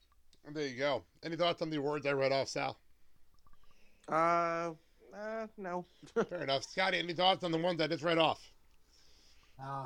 [0.54, 1.04] There you go.
[1.24, 2.78] Any thoughts on the awards I read off, Sal?
[4.08, 4.72] Uh,
[5.16, 5.86] uh no.
[6.30, 6.64] Fair enough.
[6.64, 8.42] Scotty, any thoughts on the ones I just read off?
[9.62, 9.86] Uh,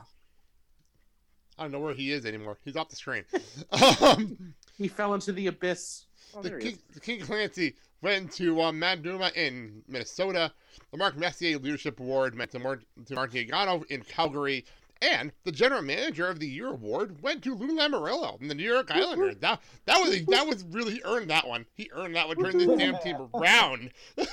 [1.57, 2.57] I don't know where he is anymore.
[2.63, 3.25] He's off the screen.
[4.01, 6.05] um, he fell into the abyss.
[6.35, 6.93] Oh, the, there he King, is.
[6.93, 9.03] the King Clancy went to um, Matt
[9.35, 10.51] in Minnesota.
[10.91, 14.65] The Mark Messier Leadership Award went to Mark, to Mark Giordano in Calgary.
[15.01, 18.63] And the General Manager of the Year award went to Lou Lamoriello in the New
[18.63, 19.35] York Islanders.
[19.41, 21.65] That that was that was really earned that one.
[21.73, 22.37] He earned that one.
[22.37, 23.91] Turned this damn team around.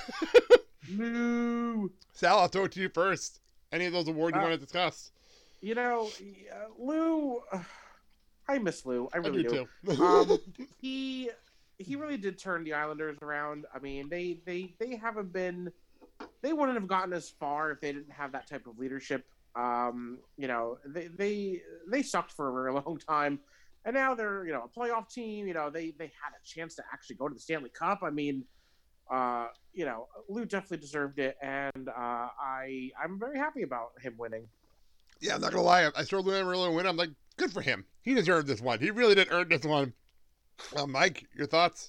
[0.92, 1.90] Lou.
[2.12, 3.40] Sal, I'll throw it to you first.
[3.72, 5.10] Any of those awards you Uh, want to discuss?
[5.60, 6.10] You know,
[6.52, 7.42] uh, Lou.
[7.52, 7.58] Uh,
[8.48, 9.08] I miss Lou.
[9.12, 9.94] I really do do.
[9.94, 10.02] too.
[10.02, 10.38] um,
[10.80, 11.30] he
[11.80, 13.64] he really did turn the Islanders around.
[13.74, 15.72] I mean, they they they haven't been.
[16.42, 19.24] They wouldn't have gotten as far if they didn't have that type of leadership.
[19.56, 23.40] Um, you know, they they they sucked for a very long time,
[23.84, 25.46] and now they're you know a playoff team.
[25.46, 28.00] You know, they they had a chance to actually go to the Stanley Cup.
[28.02, 28.44] I mean.
[29.10, 34.14] Uh, you know, Lou definitely deserved it, and uh, I I'm very happy about him
[34.16, 34.46] winning.
[35.20, 35.90] Yeah, I'm not gonna lie.
[35.96, 36.86] I saw Lou Lamoriello win.
[36.86, 37.84] I'm like, good for him.
[38.02, 38.78] He deserved this one.
[38.78, 39.94] He really did earn this one.
[40.76, 41.88] Uh, Mike, your thoughts?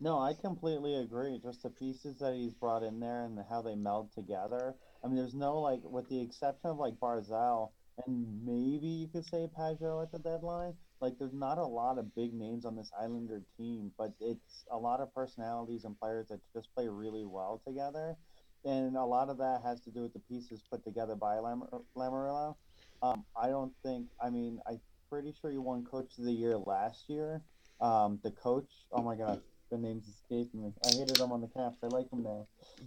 [0.00, 1.40] No, I completely agree.
[1.42, 4.74] Just the pieces that he's brought in there and how they meld together.
[5.02, 7.70] I mean, there's no like, with the exception of like Barzal
[8.06, 10.74] and maybe you could say Pageau at the deadline.
[11.00, 14.78] Like, there's not a lot of big names on this Islander team, but it's a
[14.78, 18.16] lot of personalities and players that just play really well together.
[18.64, 21.68] And a lot of that has to do with the pieces put together by Lam-
[21.96, 22.54] Lamoriello.
[23.02, 24.06] Um, I don't think.
[24.22, 24.80] I mean, I'm
[25.10, 27.42] pretty sure he won Coach of the Year last year.
[27.82, 30.72] Um, the coach, oh my God, The name's escaping me.
[30.84, 31.78] I hated him on the Caps.
[31.82, 32.44] I like him there.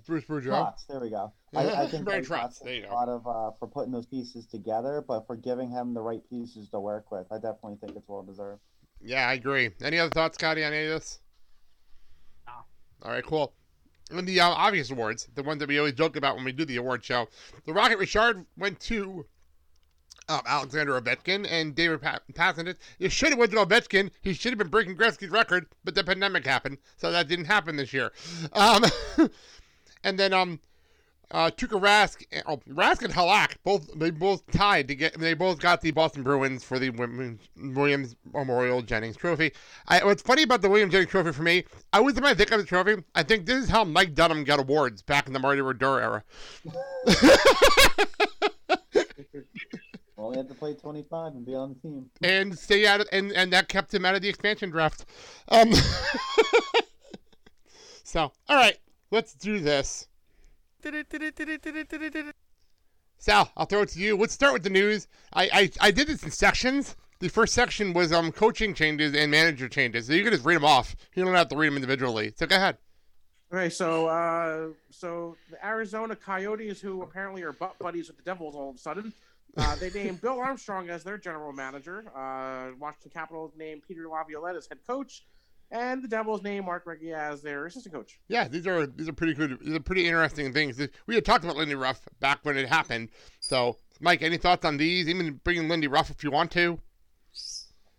[0.07, 0.73] Bruce Boudreau.
[0.87, 1.33] There we go.
[1.53, 2.95] I, I think Barry Barry Trotz, Trotz there you has go.
[2.95, 6.21] a lot of uh, for putting those pieces together, but for giving him the right
[6.29, 7.25] pieces to work with.
[7.31, 8.61] I definitely think it's well deserved.
[9.01, 9.71] Yeah, I agree.
[9.83, 11.19] Any other thoughts, Scotty, on any of this?
[12.47, 12.53] No.
[13.03, 13.53] All right, cool.
[14.11, 16.63] And the uh, obvious awards, the one that we always joke about when we do
[16.63, 17.27] the award show,
[17.65, 19.25] the Rocket Richard went to
[20.29, 22.19] um, Alexander Ovechkin and David pa-.
[22.99, 24.11] It should have went to Ovechkin.
[24.21, 27.75] He should have been breaking Gretzky's record, but the pandemic happened, so that didn't happen
[27.75, 28.11] this year.
[28.53, 28.85] Um,
[30.03, 30.59] and then um,
[31.31, 35.19] uh, Rask, oh, Rask and Halak both they both tied to get.
[35.19, 36.89] They both got the Boston Bruins for the
[37.57, 39.51] Williams Memorial Jennings Trophy.
[39.87, 42.51] I, what's funny about the Williams Jennings Trophy for me, I always when I think
[42.51, 45.39] of the trophy, I think this is how Mike Dunham got awards back in the
[45.39, 46.23] Marty Brodeur era.
[50.25, 52.09] Only had to play 25 and be on the team.
[52.23, 55.05] and stay out of, and and that kept him out of the expansion draft.
[55.49, 55.71] Um,
[58.03, 58.77] so all right,
[59.11, 60.07] let's do this.
[63.19, 64.17] Sal, I'll throw it to you.
[64.17, 65.07] Let's start with the news.
[65.31, 66.95] I, I I did this in sections.
[67.19, 70.07] The first section was um coaching changes and manager changes.
[70.07, 70.95] So you can just read them off.
[71.13, 72.33] You don't have to read them individually.
[72.35, 72.79] So go ahead.
[73.53, 78.55] Okay, so uh, so the Arizona Coyotes, who apparently are butt buddies with the Devils,
[78.55, 79.13] all of a sudden,
[79.57, 82.05] uh, they named Bill Armstrong as their general manager.
[82.15, 85.23] Uh, Washington Capitals named Peter Laviolette as head coach,
[85.71, 88.19] and the Devils named Mark Recchi as their assistant coach.
[88.27, 89.57] Yeah, these are these are pretty good.
[89.61, 90.81] These are pretty interesting things.
[91.07, 93.09] We had talked about Lindy Ruff back when it happened.
[93.39, 95.07] So, Mike, any thoughts on these?
[95.07, 96.79] Even bringing Lindy Ruff if you want to.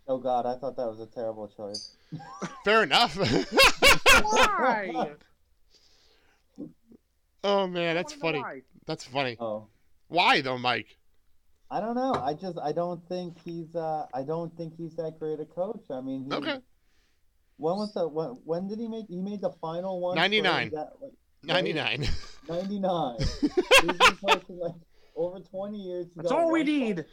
[0.08, 1.96] Oh God, I thought that was a terrible choice.
[2.64, 3.16] Fair enough.
[4.22, 5.14] Why?
[7.44, 8.44] oh man, that's know funny.
[8.86, 9.36] That's funny.
[9.40, 9.68] Oh.
[10.08, 10.98] Why though, Mike?
[11.70, 12.14] I don't know.
[12.14, 15.82] I just I don't think he's uh I don't think he's that great a coach.
[15.90, 16.58] I mean, he, Okay.
[17.58, 20.14] When was the when when did he make he made the final one?
[20.14, 20.70] for 99.
[20.74, 21.12] that, like,
[21.42, 22.06] Ninety nine.
[22.48, 23.16] 99.
[23.40, 24.72] He's been coaching like
[25.14, 26.06] over 20 years.
[26.06, 27.04] He's That's all we one- need.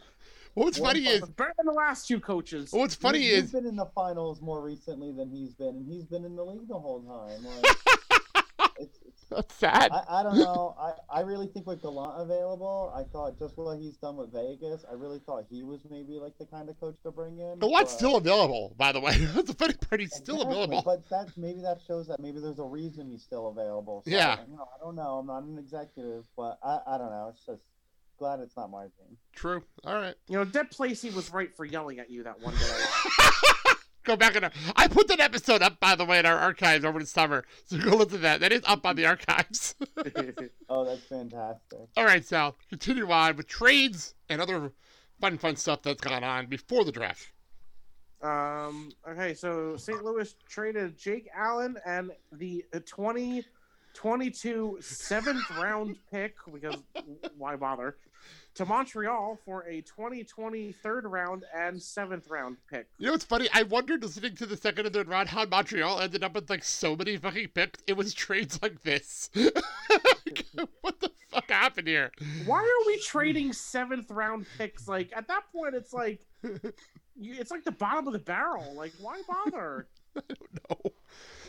[0.56, 2.70] What's funny is Better than the last two coaches.
[2.72, 5.88] what's funny you, is you've been in the finals more recently than he's been, and
[5.92, 7.44] he's been in the league the whole time.
[7.44, 7.82] Like, it's,
[8.12, 8.13] it's,
[9.30, 9.92] that's sad.
[9.92, 10.76] I, I don't know.
[10.80, 14.86] I, I really think with Gallant available, I thought just what he's done with Vegas,
[14.90, 17.60] I really thought he was maybe like the kind of coach to bring in.
[17.60, 19.18] The what's but- still available, by the way.
[19.34, 20.02] That's the funny part.
[20.02, 20.82] He's still Exactly, available.
[20.86, 24.04] But that maybe that shows that maybe there's a reason he's still available.
[24.06, 24.40] So, Yeah.
[24.50, 25.18] You know, I don't know.
[25.20, 27.32] I'm not an executive, but I, I don't know.
[27.34, 27.62] It's just
[28.20, 29.18] glad it's not my team.
[29.36, 29.64] True.
[29.84, 30.16] All right.
[30.28, 32.60] You know, Deb Placey was right for yelling at you that one day.
[34.04, 37.00] Go back and I put that episode up, by the way, in our archives over
[37.00, 37.46] the summer.
[37.66, 38.42] So go listen to that.
[38.42, 39.76] That is up on the archives.
[40.70, 41.80] Oh, that's fantastic.
[41.96, 42.56] All right, Sal.
[42.70, 44.72] Continue on with trades and other
[45.22, 47.32] fun, fun stuff that's gone on before the draft.
[48.24, 50.04] Um, okay, so St.
[50.04, 56.78] Louis traded Jake Allen and the 2022 seventh round pick, because
[57.38, 57.98] why bother,
[58.56, 62.88] to Montreal for a 2020 third round and seventh round pick.
[62.98, 63.50] You know what's funny?
[63.54, 66.64] I wondered listening to the second and third round how Montreal ended up with like
[66.64, 67.80] so many fucking picks.
[67.88, 69.30] It was trades like this.
[70.82, 72.12] what the fuck happened here?
[72.46, 74.88] Why are we trading seventh round picks?
[74.88, 76.26] Like, at that point, it's like.
[77.16, 78.74] It's like the bottom of the barrel.
[78.76, 79.88] Like, why bother?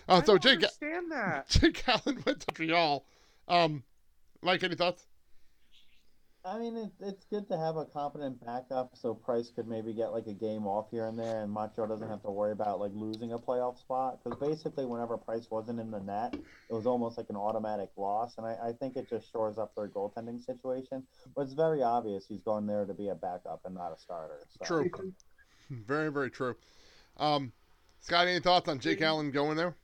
[0.06, 1.48] Uh, so I don't Jake, understand that.
[1.48, 3.06] Jake Allen went to Montreal.
[3.48, 3.82] Um,
[4.42, 5.06] Mike, any thoughts?
[6.46, 10.12] I mean, it, it's good to have a competent backup so Price could maybe get
[10.12, 12.92] like a game off here and there, and Montreal doesn't have to worry about like
[12.94, 14.18] losing a playoff spot.
[14.22, 18.36] Because basically, whenever Price wasn't in the net, it was almost like an automatic loss.
[18.36, 21.02] And I, I think it just shores up their goaltending situation.
[21.34, 24.40] But it's very obvious he's going there to be a backup and not a starter.
[24.58, 24.64] So.
[24.64, 24.90] True.
[25.70, 26.56] Very, very true.
[27.16, 27.50] Um,
[28.00, 29.74] Scott, any thoughts on Jake Allen going there?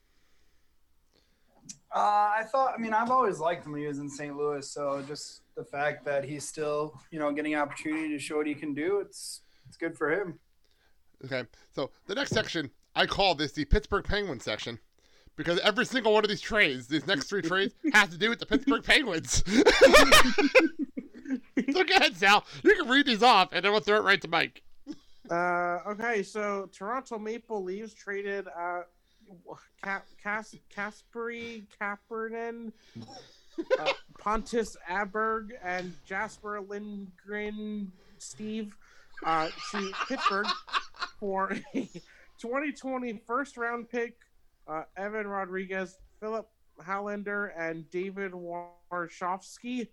[1.92, 1.98] Uh,
[2.38, 4.36] I thought, I mean, I've always liked him when he was in St.
[4.36, 4.70] Louis.
[4.70, 8.54] So just the fact that he's still, you know, getting opportunity to show what he
[8.54, 10.38] can do, it's it's good for him.
[11.22, 14.78] Okay, so the next section, I call this the Pittsburgh Penguins section
[15.36, 18.38] because every single one of these trades, these next three trades, has to do with
[18.38, 19.44] the Pittsburgh Penguins.
[21.72, 22.42] so go ahead, Sal.
[22.64, 24.62] You can read these off, and then we'll throw it right to Mike.
[25.30, 28.84] Uh, okay, so Toronto Maple Leafs traded uh,
[29.82, 32.72] Ca- Cas- Kasperi Kapanen,
[33.78, 38.74] uh, Pontus Aberg, and Jesper Lindgren Steve
[39.24, 40.46] uh, to Pittsburgh
[41.18, 41.90] for a
[42.38, 44.16] 2020 first round pick,
[44.68, 46.48] uh, Evan Rodrigues, Filip
[46.80, 49.88] Hallander, and David Warsofsky.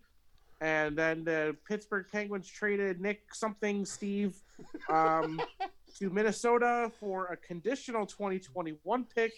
[0.59, 4.41] And then the Pittsburgh Penguins traded Nick something Steve
[4.89, 5.39] um,
[5.97, 9.33] to Minnesota for a conditional 2021 pick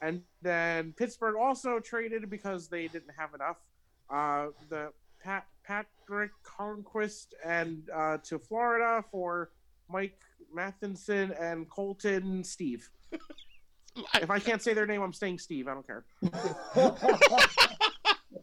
[0.00, 3.56] And then Pittsburgh also traded because they didn't have enough.
[4.10, 4.92] Uh, the
[5.22, 9.50] Pat Patrick Conquest and uh, to Florida for
[9.90, 10.18] Mike
[10.54, 12.88] Matheson and Colton Steve.
[14.14, 15.68] if I can't say their name, I'm saying Steve.
[15.68, 16.04] I don't care.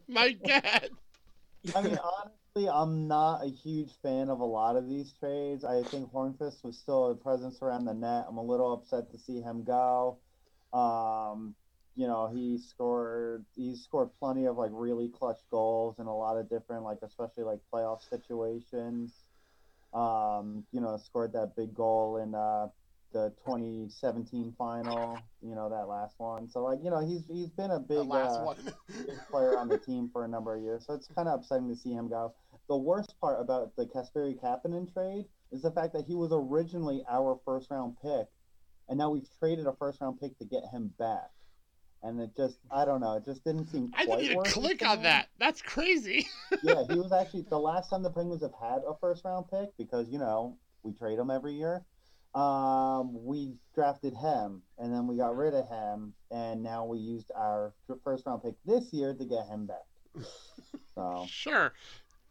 [0.07, 0.89] My God.
[1.75, 5.63] I mean, honestly, I'm not a huge fan of a lot of these trades.
[5.63, 8.25] I think Hornqvist was still a presence around the net.
[8.29, 10.19] I'm a little upset to see him go.
[10.75, 11.55] Um,
[11.95, 16.37] you know, he scored he scored plenty of like really clutch goals in a lot
[16.37, 19.13] of different like especially like playoff situations.
[19.93, 22.67] Um, you know, scored that big goal in uh
[23.15, 26.49] the 2017 final, you know, that last one.
[26.49, 28.53] So like, you know, he's he's been a big, uh,
[28.89, 30.85] big player on the team for a number of years.
[30.85, 32.33] So it's kind of upsetting to see him go.
[32.67, 37.05] The worst part about the Kasperi Kapanen trade is the fact that he was originally
[37.09, 38.27] our first round pick,
[38.89, 41.29] and now we've traded a first round pick to get him back.
[42.03, 45.03] And it just, I don't know, it just didn't seem I didn't even click on
[45.03, 45.29] that.
[45.39, 46.27] That's crazy.
[46.63, 49.69] yeah, he was actually the last time the Penguins have had a first round pick
[49.77, 51.83] because you know we trade them every year.
[52.35, 57.31] Um, we drafted him, and then we got rid of him, and now we used
[57.33, 57.73] our
[58.03, 60.25] first round pick this year to get him back.
[60.93, 61.73] So Sure.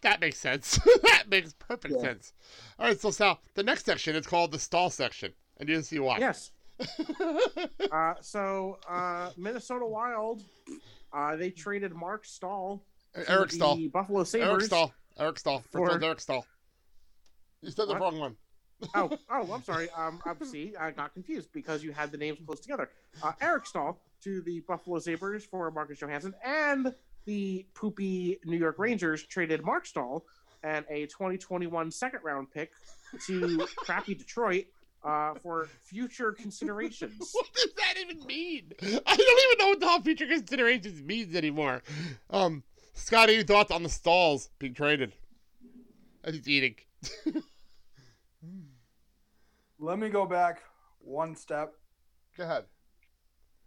[0.01, 0.79] That makes sense.
[1.03, 2.01] that makes perfect Yeah.
[2.01, 2.33] sense.
[2.79, 5.33] All right, so Sal, the next section is called the stall section.
[5.59, 6.19] And you didn't see why.
[6.19, 6.51] Yes.
[7.93, 10.43] uh, so uh, Minnesota Wild,
[11.13, 12.83] uh, they traded Mark Staal,
[13.29, 13.79] Eric the Staal.
[13.93, 14.49] Buffalo Sabres.
[14.49, 14.93] Eric Staal.
[15.19, 15.65] Eric Staal.
[15.71, 16.45] For- Eric Staal.
[17.63, 18.01] You said the What?
[18.03, 18.37] wrong one.
[18.97, 19.89] oh, oh, I'm sorry.
[19.97, 20.75] Um, I see.
[20.79, 22.91] I got confused because you had the names close together.
[23.23, 26.93] Uh, Eric Staal to the Buffalo Sabres for Marcus Johansson, and
[27.25, 30.25] the poopy New York Rangers traded Mark Staal
[30.65, 32.73] and a 2021 second round pick
[33.27, 34.65] to crappy Detroit
[35.05, 37.15] uh, for future considerations.
[37.35, 38.73] What does that even mean?
[38.81, 41.83] I don't even know what the hell future considerations means anymore.
[42.31, 42.63] Um,
[42.95, 45.13] Scott, any thoughts on the Staals being traded?
[46.23, 46.77] As he's eating.
[49.79, 50.63] Let me go back
[51.01, 51.75] one step.
[52.37, 52.65] Go ahead.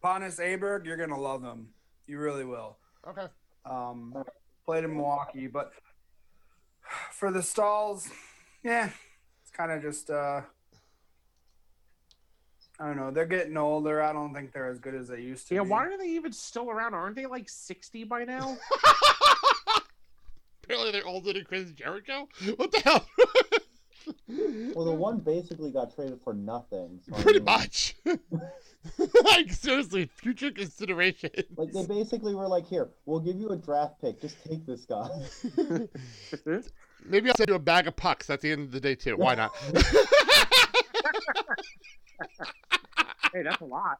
[0.01, 1.67] Pontus Aberg, you're gonna love him.
[2.07, 2.77] You really will.
[3.07, 3.27] Okay.
[3.65, 4.23] Um,
[4.65, 5.71] played in Milwaukee, but
[7.11, 8.09] for the Staals,
[8.63, 8.89] yeah,
[9.41, 10.41] it's kind of just uh,
[12.79, 13.11] I don't know.
[13.11, 14.03] They're getting older.
[14.03, 15.55] I don't think they're as good as they used to.
[15.55, 15.69] Yeah, be.
[15.69, 16.93] why are they even still around?
[16.93, 18.55] Aren't they like 60 by now?
[20.63, 22.27] Apparently they're older than Chris Jericho?
[22.57, 23.07] What the hell?
[24.75, 26.99] well, the one basically got traded for nothing.
[27.07, 27.95] So I Pretty mean, much.
[29.23, 31.31] like, seriously, future consideration.
[31.55, 34.21] Like they basically were like, "Here, we'll give you a draft pick.
[34.21, 35.07] Just take this guy."
[37.05, 39.15] Maybe I'll send you a bag of pucks at the end of the day, too.
[39.15, 39.51] Why not?
[43.33, 43.99] hey, that's a lot.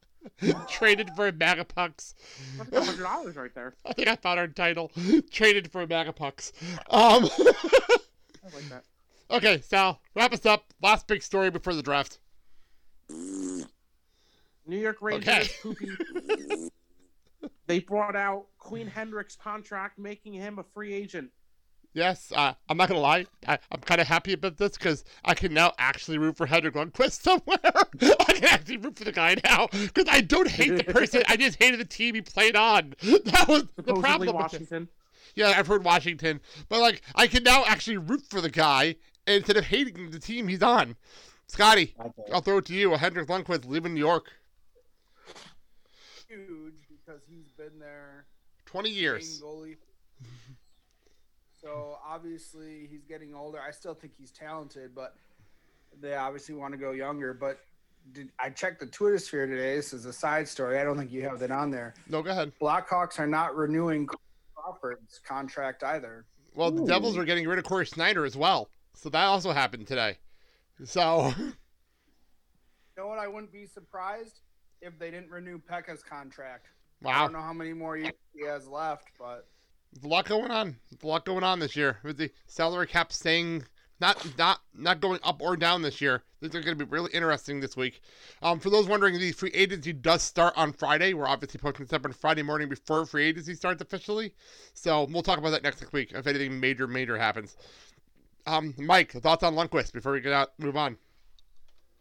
[0.68, 2.16] Traded for a bag of pucks.
[2.58, 3.76] That's a hundred dollars right there.
[3.86, 4.92] I think I found our title.
[5.32, 6.52] Traded for a bag of pucks.
[6.90, 8.84] Um, I like that.
[9.32, 10.74] okay, Sal, wrap us up.
[10.82, 12.20] Last big story before the draft.
[13.10, 15.50] New York Rangers Okay.
[15.62, 16.70] poopy.
[17.68, 21.30] they brought out Queen Henrik's contract, making him a free agent.
[21.94, 23.26] Yes, uh, I'm not gonna lie.
[23.48, 26.76] I, I'm kind of happy about this because I can now actually root for Henrik
[26.76, 27.60] Lundqvist somewhere.
[27.64, 31.24] I can actually root for the guy now because I don't hate the person.
[31.28, 32.94] I just hated the team he played on.
[33.02, 34.28] That was the problem.
[34.28, 34.36] with.
[34.36, 34.90] Washington.
[35.36, 39.58] Yeah, I've heard Washington, but like I can now actually root for the guy instead
[39.58, 40.96] of hating the team he's on.
[41.48, 41.96] Scotty,
[42.34, 42.92] I'll throw it to you.
[42.94, 44.32] Henrik Lundqvist leaving New York,
[46.28, 48.26] Huge because he's been there
[48.66, 49.42] 20 years.
[49.42, 49.78] goalie.
[51.68, 53.60] So obviously he's getting older.
[53.60, 55.16] I still think he's talented, but
[56.00, 57.34] they obviously want to go younger.
[57.34, 57.60] But
[58.14, 59.76] did, I checked the Twitter sphere today.
[59.76, 60.80] This is a side story.
[60.80, 61.94] I don't think you have that on there.
[62.08, 62.54] No, go ahead.
[62.62, 64.08] Blackhawks are not renewing
[64.56, 66.24] Crawford's contract either.
[66.56, 69.88] Well, the Devils are getting rid of Cory Schneider as well, so that also happened
[69.88, 70.18] today.
[70.86, 71.54] So You
[72.98, 73.20] know what?
[73.20, 74.40] I wouldn't be surprised
[74.82, 76.68] if they didn't renew Pekka's contract.
[77.06, 79.48] I don't know how many more years he has left, but
[80.04, 80.76] A lot going on.
[80.90, 83.64] There's a lot going on this year with the salary cap staying
[84.00, 86.24] not not not going up or down this year.
[86.40, 88.02] These are going to be really interesting this week.
[88.44, 91.14] Um, for those wondering, the free agency does start on Friday.
[91.14, 94.34] We're obviously posting this up on Friday morning before free agency starts officially.
[94.74, 97.58] So we'll talk about that next week if anything major major happens.
[98.46, 100.98] Um, Mike, thoughts on Lundqvist before we get out move on?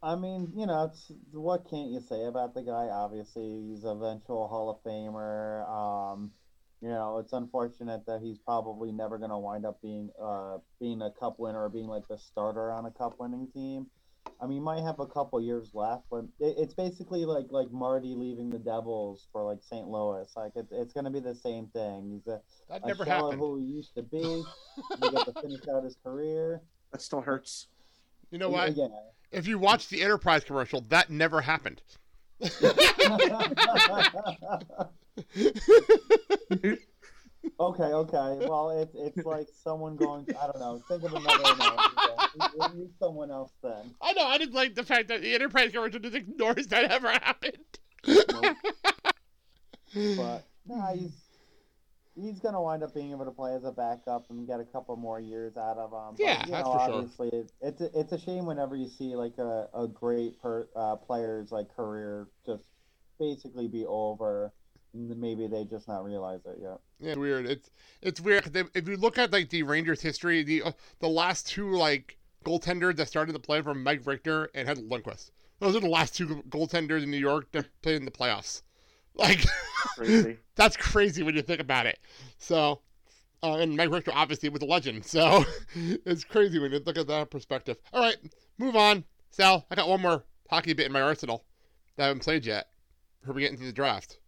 [0.03, 0.93] I mean, you know,
[1.33, 2.89] what can't you say about the guy?
[2.93, 5.69] Obviously, he's eventual Hall of Famer.
[5.69, 6.31] Um,
[6.87, 11.03] you know, it's unfortunate that he's probably never going to wind up being uh, being
[11.03, 13.89] a cup winner or being like the starter on a cup winning team.
[14.41, 17.73] I mean, he might have a couple years left, but it, it's basically like like
[17.73, 19.89] Marty leaving the Devils for like St.
[19.89, 20.33] Louis.
[20.37, 22.09] Like it's it's gonna be the same thing.
[22.13, 23.41] He's a, That a never shell of happened.
[23.41, 24.45] who he used to be.
[25.01, 26.61] he got to finish out his career.
[26.93, 27.67] That still hurts.
[28.31, 28.77] You know what?
[28.77, 28.87] Yeah.
[29.33, 31.83] If you watch the Enterprise commercial, that never happened.
[37.59, 38.47] Okay, okay.
[38.47, 40.27] Well, it's it's like someone going.
[40.41, 40.83] I don't know.
[40.89, 42.79] Think of another analogy.
[42.79, 43.95] use someone else then.
[44.03, 44.27] I know.
[44.27, 47.57] I didn't like the fact that the Enterprise commercial just ignores that ever happened.
[50.17, 51.26] But nah, he's
[52.17, 54.97] he's gonna wind up being able to play as a backup and get a couple
[54.97, 56.17] more years out of him.
[56.17, 56.95] But, Yeah, you that's know, for sure.
[56.95, 60.67] obviously, it, it's a, it's a shame whenever you see like a, a great per,
[60.75, 62.65] uh, player's like career just
[63.19, 64.53] basically be over.
[64.95, 66.79] Maybe they just not realize it yet.
[67.01, 67.45] Yeah, it's weird.
[67.47, 68.45] It's it's weird.
[68.45, 72.17] they- If you look at like the Rangers history, the uh, the last two like
[72.47, 75.33] goaltenders that started the play were Mike Richter and Hed Lundqvist.
[75.59, 78.63] Those are the last two goaltenders in New York that played in the playoffs.
[79.17, 79.45] Like,
[79.97, 80.39] Crazy.
[80.57, 81.99] that's crazy when you think about it.
[82.39, 82.81] So,
[83.43, 85.05] uh, and Mike Richter obviously was a legend.
[85.05, 85.45] So,
[85.75, 87.79] it's crazy when you look at that perspective.
[87.93, 88.17] All right,
[88.59, 89.05] move on.
[89.31, 91.45] Sal, I got one more hockey bit in my arsenal
[91.97, 92.67] that I haven't played yet.
[93.21, 94.19] Before we get into the draft.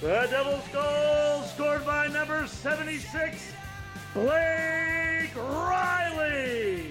[0.00, 3.52] The Devils goal scored by number 76,
[4.14, 6.86] Blake Riley.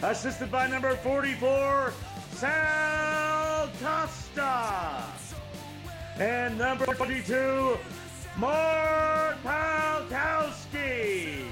[0.00, 1.92] Assisted by number 44,
[2.30, 5.02] Sal Costa.
[6.20, 7.76] And number 22,
[8.36, 11.46] Mark Palkowski.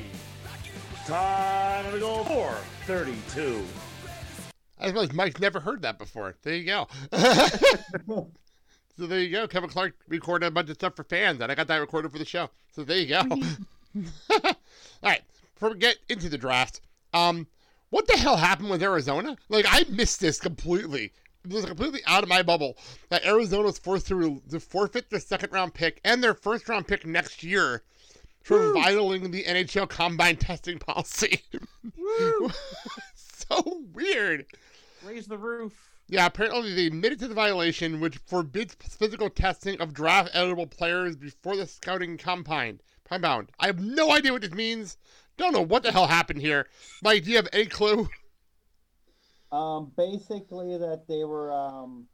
[1.07, 2.55] Time to go goal,
[2.87, 3.65] 432.
[4.79, 6.37] I realized Mike's never heard that before.
[6.45, 6.87] There you go.
[8.99, 9.49] so there you go.
[9.49, 12.19] Kevin Clark recorded a bunch of stuff for fans, and I got that recorded for
[12.19, 12.51] the show.
[12.73, 13.21] So there you go.
[14.31, 14.55] All
[15.03, 15.23] right,
[15.55, 16.81] before we get into the draft,
[17.13, 17.47] um,
[17.91, 19.37] what the hell happened with Arizona?
[19.49, 21.13] Like I missed this completely.
[21.45, 22.77] It was completely out of my bubble
[23.11, 26.89] that Arizona was forced to, to forfeit their second round pick and their first round
[26.89, 27.83] pick next year
[28.43, 31.43] for violating the NHL combine testing policy.
[33.15, 34.47] so weird.
[35.05, 35.94] Raise the roof.
[36.07, 41.17] Yeah, apparently they admitted to the violation, which forbids physical testing of draft eligible players
[41.17, 42.81] before the scouting combine.
[43.05, 43.51] Compound.
[43.59, 44.97] I have no idea what this means.
[45.37, 46.69] Don't know what the hell happened here.
[47.03, 48.09] Mike, do you have any clue?
[49.53, 52.07] Um, basically that they were um,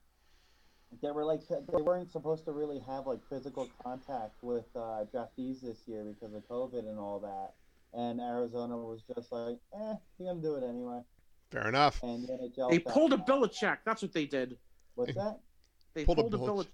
[1.03, 5.61] they were like they weren't supposed to really have like physical contact with uh, draftees
[5.61, 7.55] this year because of COVID and all that.
[7.99, 11.01] And Arizona was just like, eh, you're gonna do it anyway.
[11.51, 12.01] Fair enough.
[12.03, 13.27] And the NHL They found pulled a out.
[13.27, 13.79] Belichick.
[13.85, 14.57] That's what they did.
[14.95, 15.41] What's that?
[15.95, 16.69] They Pulled a pulled, a Belichick.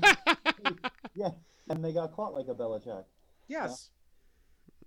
[0.00, 0.78] Belichick.
[1.14, 1.28] Yeah,
[1.68, 3.04] and they got caught like a Belichick.
[3.46, 3.90] Yes.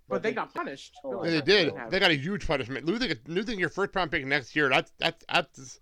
[0.08, 0.94] But they got punished.
[1.04, 1.72] Oh, Yeah, they did.
[1.90, 2.84] They got a huge punishment.
[2.84, 4.68] Losing, losing your first round pick next year.
[4.68, 5.80] That's that's that's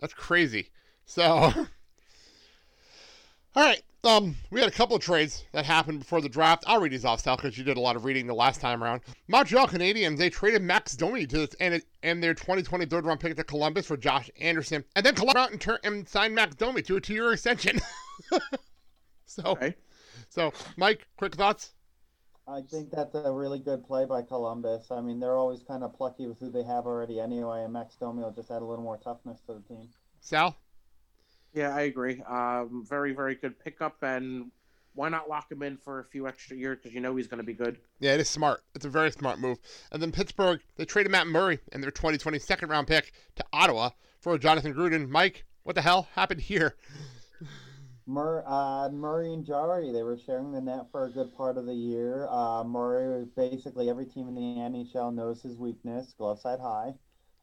[0.00, 0.70] that's crazy.
[1.06, 1.52] So,
[3.54, 3.82] all right.
[4.04, 6.64] Um, we had a couple of trades that happened before the draft.
[6.66, 8.84] I'll read these off, Sal, because you did a lot of reading the last time
[8.84, 9.00] around.
[9.28, 13.34] Montreal Canadiens they traded Max Domi to this and and their 2020 third round pick
[13.34, 16.82] to Columbus for Josh Anderson, and then Columbus out and, turn, and signed Max Domi
[16.82, 17.80] to a two year extension.
[19.26, 19.56] so,
[20.28, 21.72] so Mike, quick thoughts.
[22.46, 24.90] I think that's a really good play by Columbus.
[24.90, 27.94] I mean, they're always kind of plucky with who they have already anyway, and Max
[27.96, 29.88] Domi will just add a little more toughness to the team.
[30.20, 30.54] Sal.
[31.54, 32.20] Yeah, I agree.
[32.22, 34.50] Um, very, very good pickup, and
[34.94, 37.38] why not lock him in for a few extra years because you know he's going
[37.38, 37.78] to be good.
[38.00, 38.62] Yeah, it is smart.
[38.74, 39.58] It's a very smart move.
[39.92, 43.90] And then Pittsburgh, they traded Matt Murray and their 2020 second round pick to Ottawa
[44.20, 45.08] for Jonathan Gruden.
[45.08, 46.74] Mike, what the hell happened here?
[48.06, 51.66] Mur- uh, Murray and Jarry, they were sharing the net for a good part of
[51.66, 52.26] the year.
[52.28, 56.94] Uh, Murray, basically every team in the NHL knows his weakness, glove side high,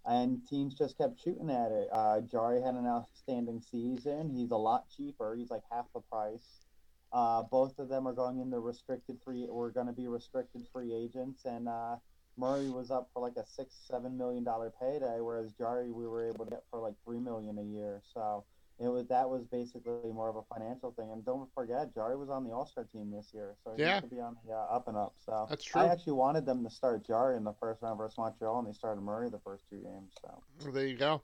[0.06, 1.88] and teams just kept shooting at it.
[1.91, 4.32] Uh, Jarry had an outstanding season.
[4.36, 5.36] He's a lot cheaper.
[5.36, 6.66] He's like half the price.
[7.14, 9.45] Uh, both of them are going into restricted free.
[9.49, 11.97] We're going to be restricted free agents, and uh,
[12.38, 16.28] Murray was up for like a six, seven million dollar payday, whereas Jarry we were
[16.28, 18.02] able to get for like three million a year.
[18.14, 18.45] So
[18.82, 21.11] it was that was basically more of a financial thing.
[21.11, 23.95] And don't forget, Jarry was on the All Star team this year, so he Yeah.
[23.95, 25.13] used to be on the uh, up and up.
[25.23, 25.82] So That's true.
[25.82, 28.73] I actually wanted them to start Jarry in the first round versus Montreal, and they
[28.73, 30.13] started Murray the first two games.
[30.21, 31.21] So Well, there you go.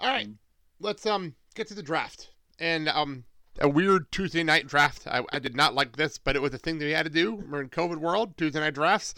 [0.00, 0.28] All right,
[0.80, 2.30] let's um get to the draft.
[2.58, 3.24] And um,
[3.60, 5.06] a weird Tuesday night draft.
[5.06, 7.10] I, I did not like this, but it was a thing that we had to
[7.10, 7.34] do.
[7.34, 9.14] We're in COVID world, Tuesday night drafts,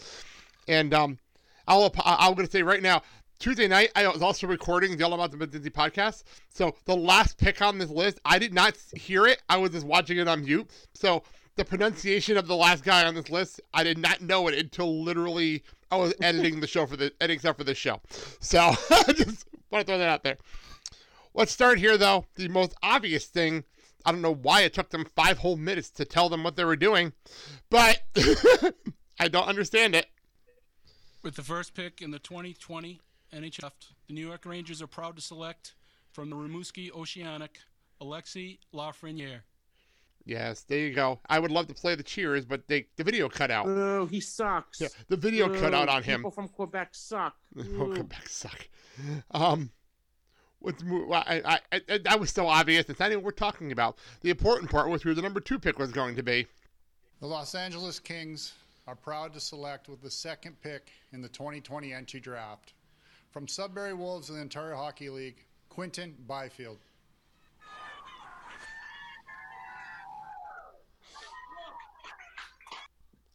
[0.67, 1.19] and um,
[1.67, 3.01] I'll I'm going to say right now.
[3.39, 6.23] Tuesday night, I was also recording the All About the Disney podcast.
[6.49, 9.41] So the last pick on this list, I did not hear it.
[9.49, 10.69] I was just watching it on mute.
[10.93, 11.21] So
[11.55, 15.03] the pronunciation of the last guy on this list, I did not know it until
[15.03, 18.01] literally I was editing the show for the editing stuff for this show.
[18.39, 20.37] So I just want to throw that out there.
[21.33, 22.25] Let's start here though.
[22.35, 23.65] The most obvious thing.
[24.05, 26.63] I don't know why it took them five whole minutes to tell them what they
[26.63, 27.13] were doing,
[27.71, 28.03] but
[29.19, 30.05] I don't understand it.
[31.23, 33.01] With the first pick in the 2020
[33.33, 33.71] NHL,
[34.07, 35.75] the New York Rangers are proud to select
[36.11, 37.59] from the Rimouski Oceanic
[38.01, 39.41] Alexi Lafreniere.
[40.25, 41.19] Yes, there you go.
[41.29, 43.67] I would love to play the cheers, but they, the video cut out.
[43.67, 44.81] Oh, he sucks.
[44.81, 46.21] Yeah, the video cut out on him.
[46.21, 47.35] People from Quebec suck.
[47.57, 48.67] Oh, Quebec suck.
[49.31, 49.69] Um,
[50.59, 52.89] what's mo- I, I, I, that was so obvious.
[52.89, 53.97] It's not even what we're talking about.
[54.21, 56.47] The important part was who the number two pick was going to be.
[57.19, 58.53] The Los Angeles Kings
[58.87, 62.73] are proud to select with the second pick in the 2020 NT draft
[63.35, 66.77] from Sudbury Wolves of the Ontario Hockey League, Quinton Byfield.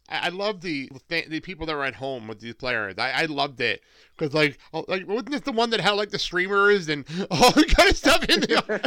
[0.08, 2.94] I, love the the people that were at home with these players.
[2.96, 3.82] I, I loved it
[4.16, 7.50] because like oh, like wasn't this the one that had like the streamers and all
[7.50, 8.62] the kind of stuff in there?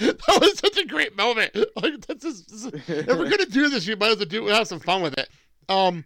[0.00, 1.54] that was such a great moment.
[1.76, 4.46] Like that's just, this is- if we're gonna do this, you might as well do
[4.48, 5.28] have some fun with it.
[5.68, 6.04] Um,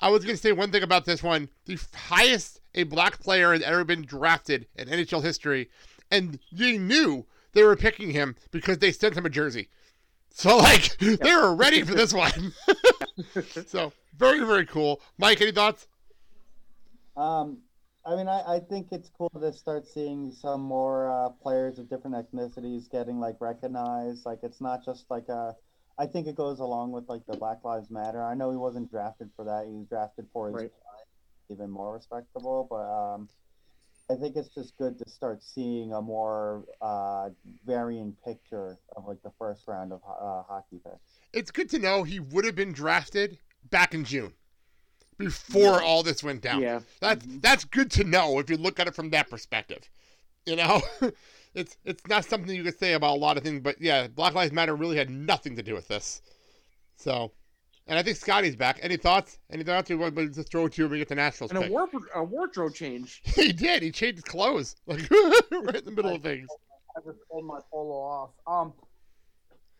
[0.00, 3.62] I was gonna say one thing about this one: the highest a black player has
[3.62, 5.70] ever been drafted in NHL history,
[6.10, 9.68] and they knew they were picking him because they sent him a jersey.
[10.30, 12.52] So like they were ready for this one.
[13.66, 15.00] so very very cool.
[15.18, 15.88] Mike, any thoughts?
[17.16, 17.58] Um,
[18.04, 21.88] I mean, I, I think it's cool to start seeing some more uh, players of
[21.88, 24.26] different ethnicities getting like recognized.
[24.26, 25.56] Like it's not just like a.
[25.98, 28.22] I think it goes along with like the Black Lives Matter.
[28.22, 29.64] I know he wasn't drafted for that.
[29.66, 30.72] He was drafted for his Right.
[31.50, 32.66] Even more respectable.
[32.68, 33.28] But um,
[34.10, 37.30] I think it's just good to start seeing a more uh,
[37.66, 41.20] varying picture of like the first round of uh, hockey picks.
[41.32, 43.38] It's good to know he would have been drafted
[43.70, 44.32] back in June,
[45.18, 46.60] before all this went down.
[46.60, 46.80] Yeah.
[47.00, 49.88] that's that's good to know if you look at it from that perspective.
[50.44, 50.82] You know,
[51.54, 54.34] it's it's not something you could say about a lot of things, but yeah, Black
[54.34, 56.22] Lives Matter really had nothing to do with this.
[56.96, 57.32] So,
[57.88, 58.78] and I think Scotty's back.
[58.82, 59.38] Any thoughts?
[59.50, 59.88] Any thoughts?
[59.88, 61.62] We want to just throw it to you when we get the Nationals And a,
[61.62, 61.70] pick.
[61.70, 63.22] war- a wardrobe change.
[63.34, 63.82] He did.
[63.82, 66.48] He changed his clothes, like right in the middle of things.
[66.96, 68.30] I just pulled my polo off.
[68.46, 68.72] Um,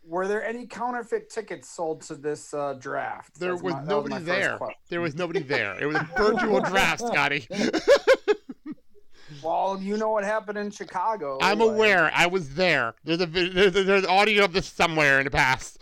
[0.04, 3.40] were there any counterfeit tickets sold to this uh, draft?
[3.40, 4.58] There That's was my- nobody my first there.
[4.88, 5.76] There was nobody there.
[5.80, 7.48] It was a virtual draft, Scotty.
[9.42, 11.38] Well, you know what happened in Chicago.
[11.42, 12.10] I'm like- aware.
[12.14, 12.94] I was there.
[13.04, 15.78] There's a there's, there's audio of this somewhere in the past.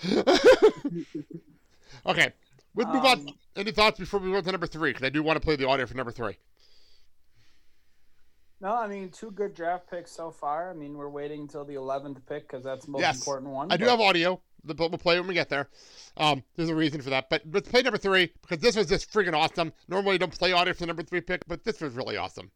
[2.06, 2.32] Okay,
[2.74, 3.20] let's move on.
[3.20, 4.90] Um, Any thoughts before we go to number three?
[4.90, 6.36] Because I do want to play the audio for number three.
[8.60, 10.70] No, I mean two good draft picks so far.
[10.70, 13.70] I mean we're waiting until the eleventh pick because that's the most yes, important one.
[13.70, 14.40] I do have audio.
[14.64, 15.68] The we'll play when we get there.
[16.16, 19.12] Um, there's a reason for that, but let's play number three because this was just
[19.12, 19.74] friggin' awesome.
[19.88, 22.50] Normally, I don't play audio for the number three pick, but this was really awesome.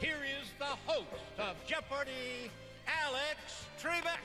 [0.00, 1.06] Here is the host
[1.38, 2.50] of Jeopardy,
[2.88, 4.18] Alex Trebek.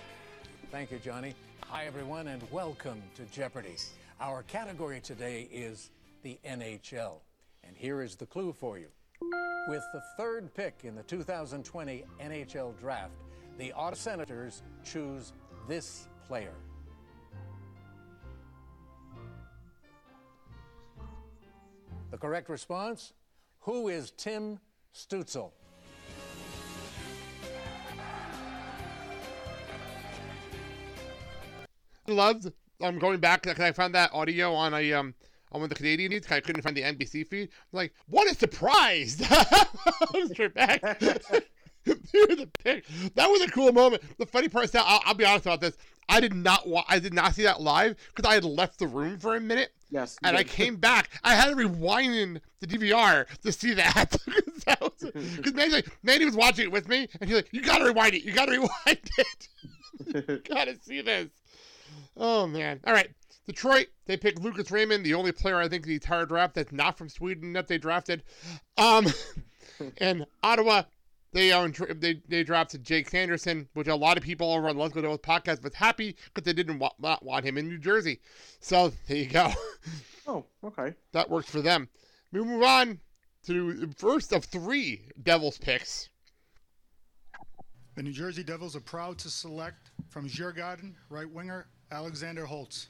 [0.72, 1.34] Thank you, Johnny.
[1.70, 3.76] Hi, everyone, and welcome to Jeopardy.
[4.22, 5.90] Our category today is
[6.22, 7.22] the NHL.
[7.64, 8.86] And here is the clue for you.
[9.68, 13.14] With the third pick in the 2020 NHL Draft,
[13.58, 15.34] the Ottawa Senators choose
[15.68, 16.54] this player.
[22.12, 23.14] The correct response
[23.62, 24.60] Who is Tim
[24.94, 25.50] Stützle?
[32.10, 32.52] Loved.
[32.82, 35.14] I'm going back because I found that audio on a um
[35.52, 36.28] on one of the Canadian needs.
[36.28, 37.50] 'cause I couldn't find the NBC feed.
[37.52, 39.22] I'm like, what a surprise!
[39.30, 39.66] I
[40.14, 40.82] was straight back.
[41.84, 42.86] Here's the pick.
[43.16, 44.04] That was a cool moment.
[44.20, 45.78] The funny part is that I'll, I'll be honest about this.
[46.08, 48.88] I did not wa- I did not see that live because I had left the
[48.88, 49.72] room for a minute.
[49.92, 50.18] Yes.
[50.24, 51.10] And I came back.
[51.24, 54.16] I had to rewind in the DVR to see that.
[54.66, 58.14] Because Manny, like, Manny was watching it with me, and he's like, "You gotta rewind
[58.14, 58.24] it.
[58.24, 58.70] You gotta rewind
[59.18, 60.44] it.
[60.48, 61.30] gotta see this."
[62.20, 62.82] Oh man!
[62.86, 63.10] All right,
[63.48, 63.88] Detroit.
[64.06, 67.08] They picked Lucas Raymond, the only player I think the entire draft that's not from
[67.10, 68.24] Sweden that they drafted.
[68.78, 69.08] Um,
[69.98, 70.84] and Ottawa.
[71.32, 74.94] They own they they drafted Jake Sanderson, which a lot of people over on Let's
[74.94, 78.20] Go Devils podcast was happy because they didn't want, not want him in New Jersey.
[78.60, 79.52] So there you go.
[80.28, 80.94] Oh, okay.
[81.12, 81.90] That works for them.
[82.32, 83.00] We move on
[83.48, 86.10] to the first of three Devils picks.
[87.96, 92.88] The New Jersey Devils are proud to select from Djurgården right winger Alexander Holtz.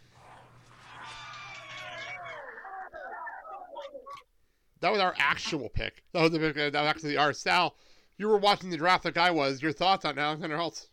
[4.82, 6.04] That was our actual pick.
[6.14, 7.76] That was, the pick, that was actually our Sal.
[8.18, 9.62] You were watching the draft like I was.
[9.62, 10.90] Your thoughts on Alexander Holtz?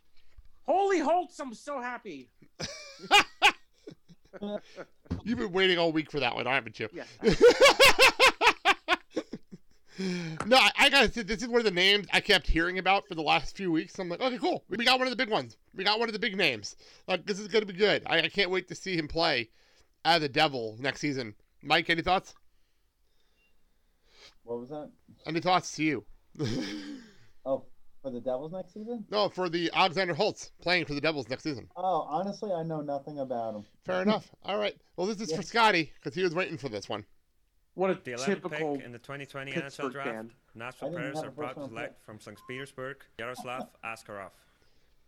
[0.65, 2.29] Holy Holtz, I'm so happy.
[5.23, 6.89] You've been waiting all week for that one, haven't you?
[6.93, 7.05] Yeah.
[9.99, 13.07] no, I, I gotta say, this is one of the names I kept hearing about
[13.07, 13.97] for the last few weeks.
[13.99, 14.63] I'm like, okay, cool.
[14.69, 15.57] We got one of the big ones.
[15.75, 16.75] We got one of the big names.
[17.07, 18.03] Like, this is gonna be good.
[18.05, 19.49] I, I can't wait to see him play
[20.05, 21.33] as a Devil next season.
[21.63, 22.33] Mike, any thoughts?
[24.43, 24.89] What was that?
[25.25, 26.05] Any thoughts to you?
[27.45, 27.63] Oh,
[28.01, 29.05] for the Devils next season?
[29.09, 31.69] no, for the Alexander Holtz playing for the Devils next season.
[31.77, 33.65] Oh, honestly, I know nothing about him.
[33.85, 34.29] Fair enough.
[34.43, 34.75] All right.
[34.97, 37.05] Well, this is for Scotty because he was waiting for this one.
[37.77, 40.31] What a The 11th typical pick in the 2020 Pittsburgh NHL draft, fan.
[40.55, 42.39] Nashville Predators are a proud to first-round select from St.
[42.47, 44.31] Petersburg Yaroslav Askarov.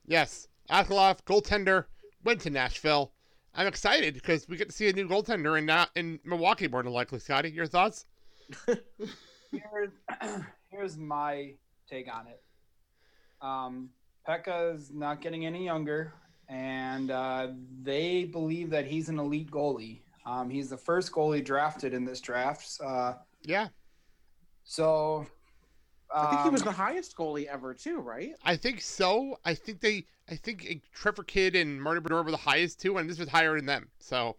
[0.05, 1.85] Yes, Aklov, goaltender,
[2.23, 3.11] went to Nashville.
[3.55, 6.83] I'm excited because we get to see a new goaltender in uh, in Milwaukee, more
[6.83, 7.17] than likely.
[7.17, 8.05] Scotty, your thoughts?
[8.67, 9.89] here's
[10.69, 11.53] here's my
[11.89, 12.43] take on it.
[13.41, 13.89] Um,
[14.27, 16.13] Pekka's not getting any younger,
[16.47, 17.47] and uh,
[17.81, 20.01] they believe that he's an elite goalie.
[20.29, 22.79] Um, he's the first goalie drafted in this draft.
[22.83, 23.13] Uh,
[23.43, 23.67] yeah.
[24.63, 25.25] So
[26.13, 28.33] I think he was um, the highest goalie ever, too, right?
[28.43, 29.39] I think so.
[29.45, 30.05] I think they.
[30.29, 33.27] I think uh, Trevor Kidd and Marty Brodeur were the highest too, and this was
[33.29, 33.89] higher than them.
[33.99, 34.35] So,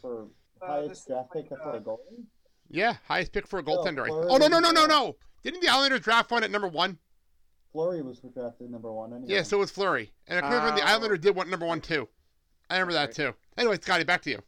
[0.00, 0.26] For
[0.62, 2.24] Uh, highest draft pick for a goalie?
[2.70, 4.06] yeah, highest pick for a goaltender.
[4.06, 5.16] I- oh no no no no uh, no!
[5.42, 6.96] Didn't the Islanders draft one at number one?
[7.70, 9.12] Fleury was drafted number one.
[9.12, 9.26] Anyway.
[9.30, 10.90] Yeah, so it was Fleury, and I could remember the Oh.
[10.94, 12.08] Islanders did want number one too.
[12.70, 13.34] I remember that too.
[13.58, 14.38] Anyway, Scotty, back to you.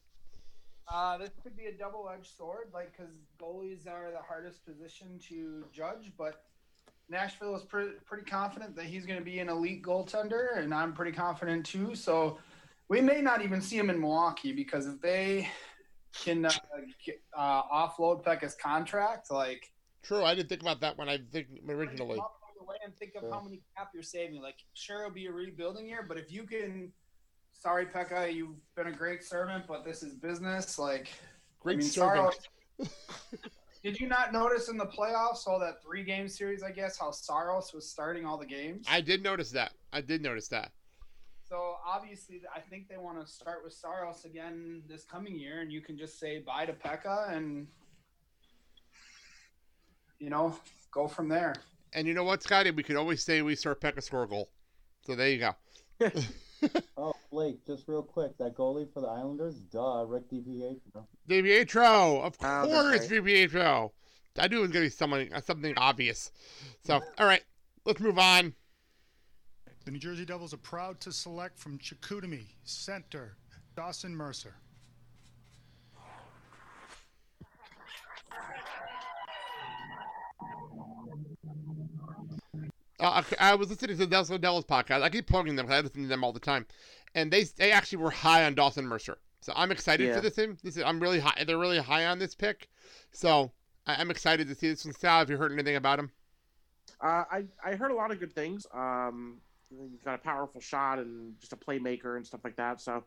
[0.92, 5.64] Uh, this could be a double-edged sword, like because goalies are the hardest position to
[5.72, 6.12] judge.
[6.16, 6.44] But
[7.08, 10.92] Nashville is pre- pretty confident that he's going to be an elite goaltender, and I'm
[10.92, 11.94] pretty confident too.
[11.94, 12.38] So
[12.88, 15.48] we may not even see him in Milwaukee because if they
[16.12, 16.50] can uh,
[17.04, 19.72] get, uh, offload Pekka's contract, like
[20.02, 22.14] True, I didn't think about that when I think originally.
[22.14, 24.40] come up with way and think of how many cap you're saving.
[24.40, 26.92] Like, sure, it'll be a rebuilding year, but if you can,
[27.60, 30.78] sorry, Pekka, you've been a great servant, but this is business.
[30.78, 31.08] Like,
[31.60, 32.34] Great I mean, servant.
[32.78, 32.90] Saros-
[33.82, 37.12] Did you not notice in the playoffs, all that three game series, I guess, how
[37.12, 38.86] Saros was starting all the games?
[38.90, 39.72] I did notice that.
[39.92, 40.72] I did notice that.
[41.48, 45.70] So obviously, I think they want to start with Saros again this coming year, and
[45.70, 47.68] you can just say bye to Pekka and,
[50.18, 50.56] you know,
[50.90, 51.54] go from there.
[51.92, 52.72] And you know what, Scotty?
[52.72, 54.50] We could always say we saw Pekka score a goal.
[55.04, 56.10] So there you go.
[56.96, 61.06] Oh, Blake, just real quick, that goalie for the Islanders, duh, Rick DiPietro.
[61.28, 63.90] DiPietro, of Oh, course, that's DiPietro.
[64.38, 66.30] I knew it was going to be something, uh, something obvious.
[66.84, 67.42] So, all right,
[67.84, 68.54] let's move on.
[69.84, 73.36] The New Jersey Devils are proud to select from Chicoutimi center
[73.76, 74.54] Dawson Mercer.
[83.06, 85.02] Uh, I I was listening to the Delso Devils podcast.
[85.02, 86.66] I keep plugging them because I listen to them all the time,
[87.14, 89.18] and they they actually were high on Dawson Mercer.
[89.40, 90.16] So I'm excited Yeah.
[90.16, 90.34] for this.
[90.34, 90.56] Team.
[90.64, 91.44] This is, I'm really high.
[91.44, 92.68] They're really high on this pick.
[93.12, 93.52] So
[93.86, 94.94] I, I'm excited to see this one.
[94.94, 96.10] Sal, have you heard anything about him?
[97.00, 98.66] Uh, I I heard a lot of good things.
[98.74, 99.38] Um,
[99.70, 102.80] he's got a powerful shot and just a playmaker and stuff like that.
[102.80, 103.04] So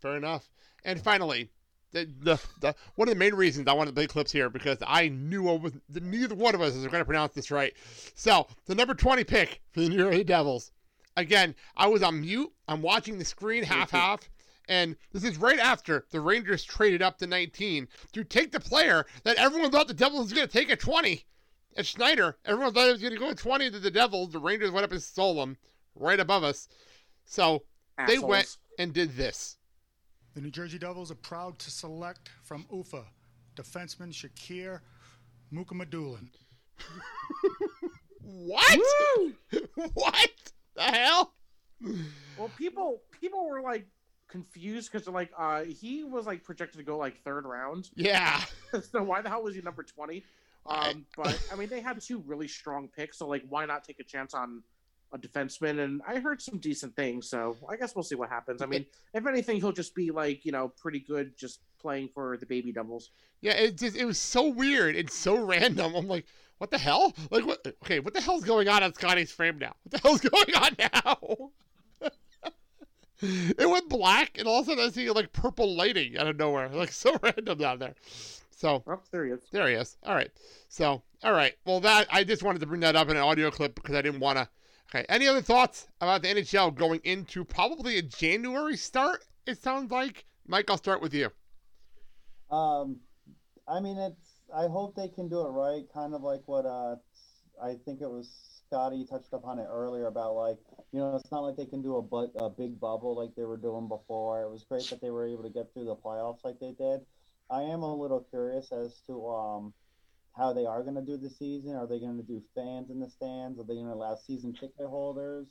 [0.00, 0.50] Fair enough.
[0.84, 1.50] And finally,
[1.96, 4.78] the, the, the one of the main reasons I wanted to play clips here because
[4.86, 7.72] I knew I was neither one of us is going to pronounce this right.
[8.14, 10.72] So the number twenty pick for the New York Devils.
[11.16, 12.52] Again, I was on mute.
[12.68, 14.28] I'm watching the screen half half.
[14.68, 19.06] And this is right after the Rangers traded up to 19 to take the player
[19.22, 21.24] that everyone thought the Devils was going to take at 20.
[21.76, 24.32] At Schneider, everyone thought it was going to go at 20 to the Devils.
[24.32, 25.56] The Rangers went up and stole them
[25.94, 26.66] right above us.
[27.26, 27.62] So
[28.08, 29.56] they went and did this.
[30.36, 33.04] The New Jersey Devils are proud to select from Ufa
[33.56, 34.80] defenseman Shakir
[35.52, 36.28] Mukhamadullin.
[38.28, 38.80] What?
[39.94, 40.30] what
[40.74, 41.32] the hell?
[42.36, 43.86] well, people people were like
[44.28, 47.88] confused because they're like uh he was like projected to go like third round.
[47.94, 48.40] Yeah.
[48.90, 50.24] so why the hell was he number twenty?
[50.66, 54.00] Um, but I mean they had two really strong picks, so like why not take
[54.00, 54.64] a chance on
[55.12, 55.80] a defenseman?
[55.84, 58.62] And I heard some decent things, so I guess we'll see what happens.
[58.62, 62.36] I mean, if anything, he'll just be like you know pretty good just playing for
[62.36, 63.10] the baby devils.
[63.40, 65.94] Yeah, it just it was so weird and so random.
[65.94, 66.26] I'm like,
[66.58, 67.14] what the hell?
[67.30, 69.74] Like what okay, what the hell's going on on Scotty's frame now?
[69.82, 71.50] What the hell's going on now?
[73.22, 76.36] it went black and all of a sudden I see like purple lighting out of
[76.36, 76.68] nowhere.
[76.68, 77.94] Like so random down there.
[78.50, 79.40] So oh, there he is.
[79.52, 79.96] There he is.
[80.02, 80.30] All right.
[80.68, 81.54] So all right.
[81.64, 84.02] Well that I just wanted to bring that up in an audio clip because I
[84.02, 84.48] didn't want to
[84.90, 85.04] Okay.
[85.08, 89.24] Any other thoughts about the NHL going into probably a January start?
[89.46, 90.24] It sounds like.
[90.46, 91.30] Mike, I'll start with you.
[92.50, 93.00] Um,
[93.66, 94.42] I mean, it's.
[94.54, 95.82] I hope they can do it right.
[95.92, 96.96] Kind of like what uh,
[97.62, 100.58] I think it was Scotty touched upon it earlier about like
[100.92, 103.44] you know it's not like they can do a but a big bubble like they
[103.44, 104.42] were doing before.
[104.42, 107.00] It was great that they were able to get through the playoffs like they did.
[107.50, 109.74] I am a little curious as to um
[110.36, 111.74] how they are going to do the season.
[111.76, 113.58] Are they going to do fans in the stands?
[113.58, 115.48] Are they going to allow season ticket holders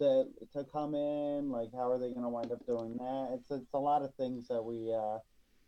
[0.00, 1.50] to to come in?
[1.50, 3.30] Like, how are they going to wind up doing that?
[3.34, 5.18] It's it's a lot of things that we uh,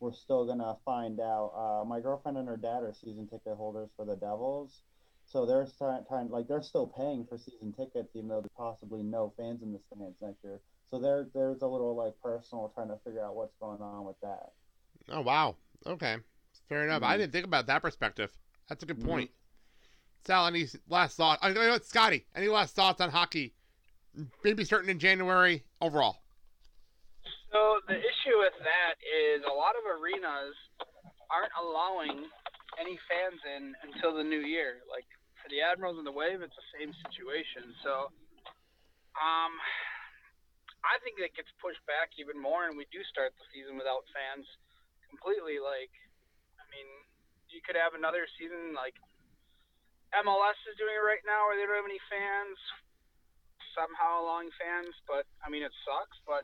[0.01, 1.53] we're still going to find out.
[1.57, 4.83] Uh, my girlfriend and her dad are season ticket holders for the Devils,
[5.27, 9.33] so they're trying like they're still paying for season tickets, even though there's possibly no
[9.37, 10.61] fans in the stands next year.
[10.91, 14.21] So there there's a little like personal trying to figure out what's going on with
[14.23, 14.53] that.
[15.09, 15.57] Oh wow.
[15.87, 16.17] Okay.
[16.69, 17.03] Fair enough.
[17.03, 17.19] I Mhm.
[17.19, 18.37] didn't think about that perspective.
[18.71, 19.07] That's a good Mhm.
[19.07, 19.31] point.
[20.25, 21.43] Sal, any last thoughts?
[21.43, 22.25] I know it's Scotty.
[22.37, 23.53] Any last thoughts on hockey?
[24.45, 26.23] Maybe starting in January overall.
[27.51, 30.55] So the issue with that is a lot of arenas
[31.31, 32.31] aren't allowing
[32.79, 34.83] any fans in until the new year.
[34.89, 35.07] Like
[35.43, 37.75] for the Admirals and the Wave, it's the same situation.
[37.83, 38.13] So,
[39.19, 39.61] um,
[40.85, 44.07] I think it gets pushed back even more, and we do start the season without
[44.15, 44.47] fans
[45.09, 45.59] completely.
[45.59, 45.91] Like,
[46.61, 46.87] I mean,
[47.51, 48.95] you could have another season like
[50.11, 52.59] MLS is doing it right now, where they don't have any fans.
[53.79, 56.19] Somehow allowing fans, but I mean it sucks.
[56.27, 56.43] But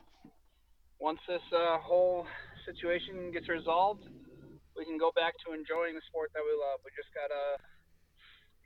[1.03, 2.23] once this uh, whole
[2.63, 4.07] situation gets resolved,
[4.79, 6.79] we can go back to enjoying the sport that we love.
[6.87, 7.59] We just gotta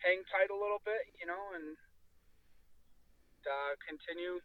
[0.06, 1.74] hang tight a little bit, you know, and
[3.50, 4.38] uh, continue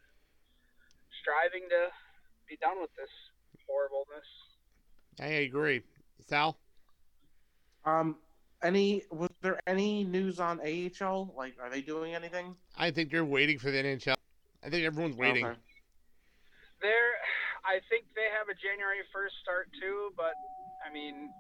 [1.21, 1.93] striving to
[2.49, 3.13] be done with this
[3.69, 4.29] horribleness.
[5.21, 5.85] I agree.
[6.25, 6.57] Sal?
[7.87, 8.17] Um,
[8.63, 11.33] any was there any news on AHL?
[11.37, 12.55] Like, are they doing anything?
[12.77, 14.15] I think they're waiting for the NHL.
[14.65, 15.47] I think everyone's waiting.
[15.47, 15.57] Okay.
[16.83, 17.13] There,
[17.65, 20.35] I think they have a January first start too, but
[20.89, 21.31] I mean,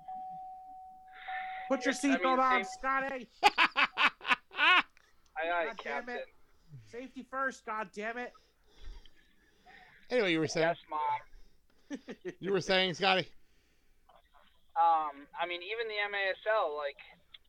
[1.68, 3.28] Put your Yes, I mean, seatbelt on, same- Scotty.
[3.42, 4.82] aye,
[5.36, 6.26] aye, God damn it.
[6.90, 8.32] Safety first, god damn it.
[10.10, 10.68] Anyway, you were saying.
[10.68, 11.98] Yes, mom.
[12.38, 13.28] You were saying, Scotty.
[14.76, 17.00] Um, I mean, even the MASL, like,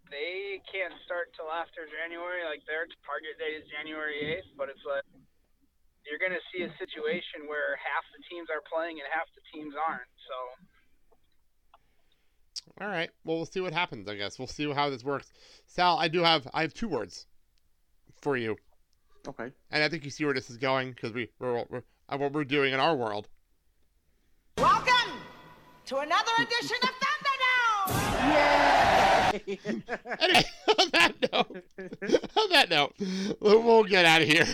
[0.07, 2.47] they can't start till after January.
[2.47, 5.03] Like, their target date is January 8th, but it's like
[6.07, 9.43] you're going to see a situation where half the teams are playing and half the
[9.51, 10.07] teams aren't.
[10.23, 10.35] So,
[12.79, 13.11] All right.
[13.25, 14.07] Well, we'll see what happens.
[14.07, 15.31] I guess we'll see how this works.
[15.67, 17.27] Sal, I do have I have two words
[18.21, 18.55] for you,
[19.27, 19.51] Okay.
[19.71, 22.31] and I think you see where this is going because we we're, we're uh, what
[22.31, 23.27] we're doing in our world.
[24.57, 25.11] Welcome
[25.87, 26.89] to another edition of
[30.19, 30.43] Anyway,
[30.79, 31.63] on that note,
[32.37, 32.93] on that note,
[33.39, 34.45] we'll we'll get out of here.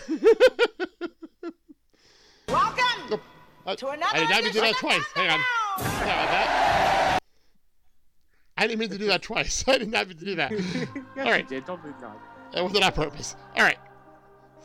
[2.47, 3.19] Welcome
[3.65, 5.03] Uh, to another I did not mean to do that twice.
[5.15, 5.39] Hang on.
[5.79, 7.19] Sorry about that.
[8.57, 9.63] I didn't mean to do that twice.
[9.67, 10.51] I did not mean to do that.
[10.51, 11.43] yes, All right.
[11.43, 11.65] you did.
[11.65, 12.17] Don't do that.
[12.53, 13.35] That wasn't on purpose.
[13.55, 13.77] All right.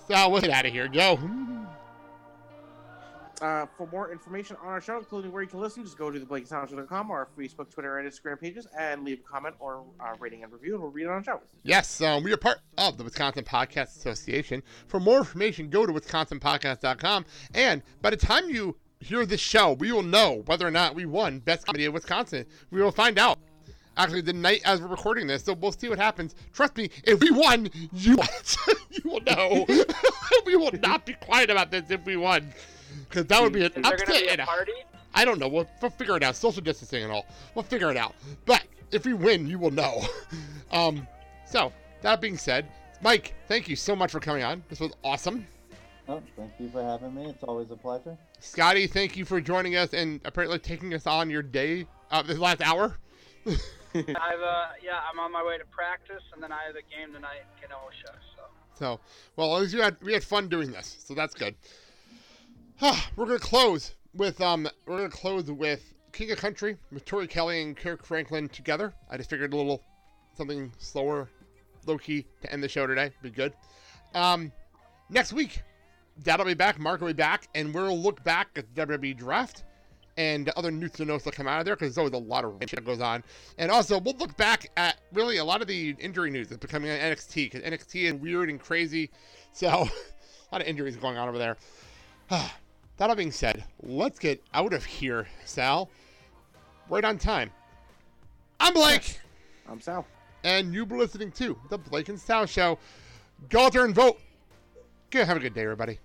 [0.09, 0.89] So we'll get out of here.
[0.89, 1.19] Go.
[3.41, 6.19] Uh, for more information on our show, including where you can listen, just go to
[6.19, 10.43] theblakesounds.com or our Facebook, Twitter, and Instagram pages and leave a comment or uh, rating
[10.43, 11.41] and review, and we'll read it on the show.
[11.63, 14.63] Yes, um, we are part of the Wisconsin Podcast Association.
[14.89, 17.27] For more information, go to wisconsinpodcast.com.
[17.55, 21.07] And by the time you hear this show, we will know whether or not we
[21.07, 22.45] won Best Comedy of Wisconsin.
[22.71, 23.39] We will find out.
[23.97, 26.37] Actually, the night as we're recording this, so we'll see what happens.
[26.53, 28.17] Trust me, if we won, you
[28.91, 29.67] you will know.
[30.47, 32.53] we will not be quiet about this if we won,
[33.09, 34.09] because that would be an is there upset.
[34.09, 34.73] be a and a- party?
[35.15, 35.49] I don't know.
[35.49, 36.37] We'll, we'll figure it out.
[36.37, 37.27] Social distancing and all.
[37.55, 38.15] We'll figure it out.
[38.45, 40.03] But if we win, you will know.
[40.73, 41.07] um,
[41.47, 42.67] so that being said,
[43.03, 44.63] Mike, thank you so much for coming on.
[44.69, 45.47] This was awesome.
[46.09, 47.27] Oh, thank you for having me.
[47.27, 48.17] It's always a pleasure.
[48.41, 52.39] Scotty, thank you for joining us and apparently taking us on your day, uh, this
[52.39, 52.97] last hour.
[53.47, 53.55] I've,
[54.05, 57.41] uh, yeah, I'm on my way to practice, and then I have a game tonight
[57.41, 58.19] in Kenosha.
[58.37, 58.43] So,
[58.75, 59.01] So,
[59.37, 61.55] well, at least we had we had fun doing this, so that's good.
[62.81, 67.63] We're gonna close with um, we're gonna close with King & Country with Tori Kelly
[67.63, 68.95] and Kirk Franklin together.
[69.11, 69.83] I just figured a little
[70.37, 71.29] something slower,
[71.87, 73.11] low key to end the show today.
[73.21, 73.53] Be good.
[74.15, 74.53] Um,
[75.11, 75.63] next week,
[76.23, 79.17] Dad will be back, Mark will be back, and we'll look back at the WWE
[79.17, 79.65] draft
[80.17, 82.45] and other news and notes that come out of there because there's always a lot
[82.45, 83.25] of shit that goes on.
[83.59, 86.93] And also, we'll look back at really a lot of the injury news that's becoming
[86.93, 89.11] on NXT because NXT is weird and crazy.
[89.53, 91.57] So, a lot of injuries going on over there.
[92.99, 95.89] that all being said, let's get out of here, Sal.
[96.89, 97.51] Right on time.
[98.61, 99.21] I'm Blake.
[99.69, 100.07] I'm Sal.
[100.45, 102.79] And you've been listening to the Blake and Sal Show.
[103.49, 104.19] Go out there and vote.
[105.11, 105.27] Good.
[105.27, 105.99] Have a good day, everybody.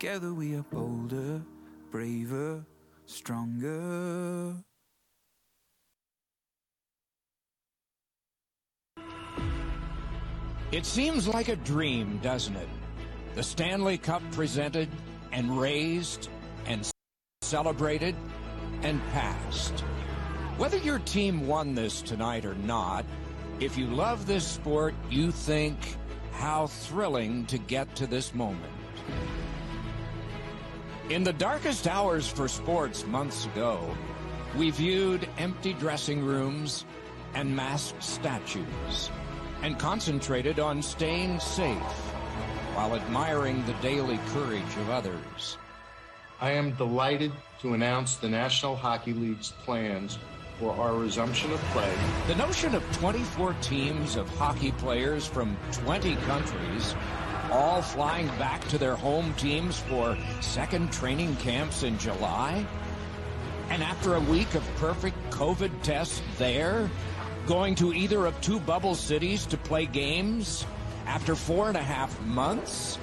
[0.00, 1.42] Together we are bolder,
[1.90, 2.64] braver,
[3.04, 4.54] stronger.
[10.72, 12.68] It seems like a dream, doesn't it?
[13.34, 14.88] The Stanley Cup presented
[15.32, 16.30] and raised
[16.64, 16.90] and
[17.42, 18.16] celebrated
[18.80, 19.80] and passed.
[20.56, 23.04] Whether your team won this tonight or not,
[23.60, 25.76] if you love this sport, you think,
[26.32, 28.72] how thrilling to get to this moment.
[31.10, 33.96] In the darkest hours for sports months ago,
[34.56, 36.84] we viewed empty dressing rooms
[37.34, 39.10] and masked statues
[39.62, 41.82] and concentrated on staying safe
[42.76, 45.58] while admiring the daily courage of others.
[46.40, 47.32] I am delighted
[47.62, 50.16] to announce the National Hockey League's plans
[50.60, 51.92] for our resumption of play.
[52.28, 56.94] The notion of 24 teams of hockey players from 20 countries
[57.50, 62.66] all flying back to their home teams for second training camps in July?
[63.68, 66.90] And after a week of perfect COVID tests there,
[67.46, 70.66] going to either of two bubble cities to play games?
[71.06, 72.98] After four and a half months?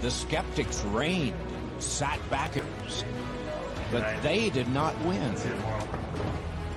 [0.00, 1.36] The skeptics reigned,
[1.78, 3.04] sat backers,
[3.92, 5.34] but they did not win.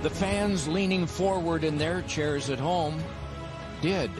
[0.02, 3.02] The fans leaning forward in their chairs at home
[3.80, 4.10] did.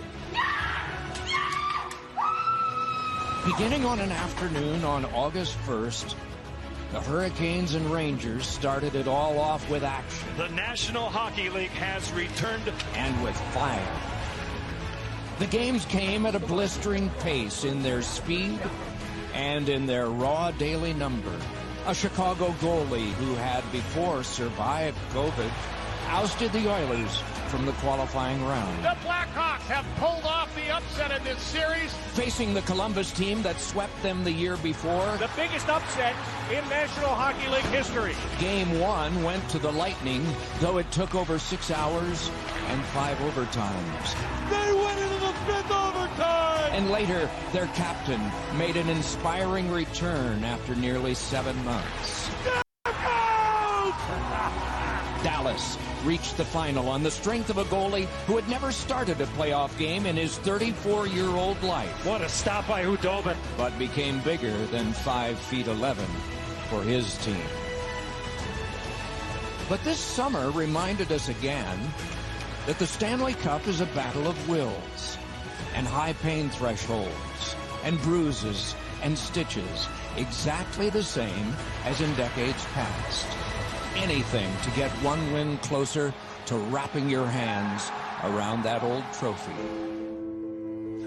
[3.47, 6.17] Beginning on an afternoon on August 1st,
[6.91, 10.29] the Hurricanes and Rangers started it all off with action.
[10.37, 12.73] The National Hockey League has returned.
[12.97, 14.01] And with fire.
[15.39, 18.59] The games came at a blistering pace in their speed
[19.33, 21.39] and in their raw daily number.
[21.87, 25.53] A Chicago goalie who had before survived COVID
[26.09, 28.85] ousted the Oilers from the qualifying round.
[28.85, 31.93] The Blackhawks have pulled off the upset in this series.
[32.15, 36.15] Facing the Columbus team that swept them the year before, The biggest upset
[36.51, 38.15] in National Hockey League history.
[38.39, 40.27] Game one went to the Lightning,
[40.61, 42.31] though it took over six hours
[42.69, 44.15] and five overtimes.
[44.51, 46.73] They went into the fifth overtime.
[46.73, 48.21] And later, their captain
[48.59, 52.31] made an inspiring return after nearly seven months.
[55.23, 55.77] Dallas
[56.07, 59.77] reached the final on the strength of a goalie who had never started a playoff
[59.77, 62.07] game in his 34-year-old life.
[62.07, 63.37] What a stop by Khudobin.
[63.57, 66.07] But became bigger than 5 feet 11
[66.71, 67.37] for his team.
[69.69, 71.79] But this summer reminded us again
[72.67, 75.19] that the Stanley Cup is a battle of wills
[75.75, 81.55] and high pain thresholds and bruises and stitches exactly the same
[81.85, 83.46] as in decades past.
[83.97, 86.15] Anything to get one win closer
[86.47, 87.91] to wrapping your hands
[88.23, 89.53] around that old trophy.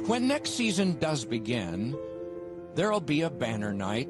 [0.08, 1.96] When next season does begin,
[2.76, 4.10] there'll be a banner night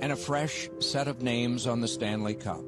[0.00, 2.62] and a fresh set of names on the Stanley Cup.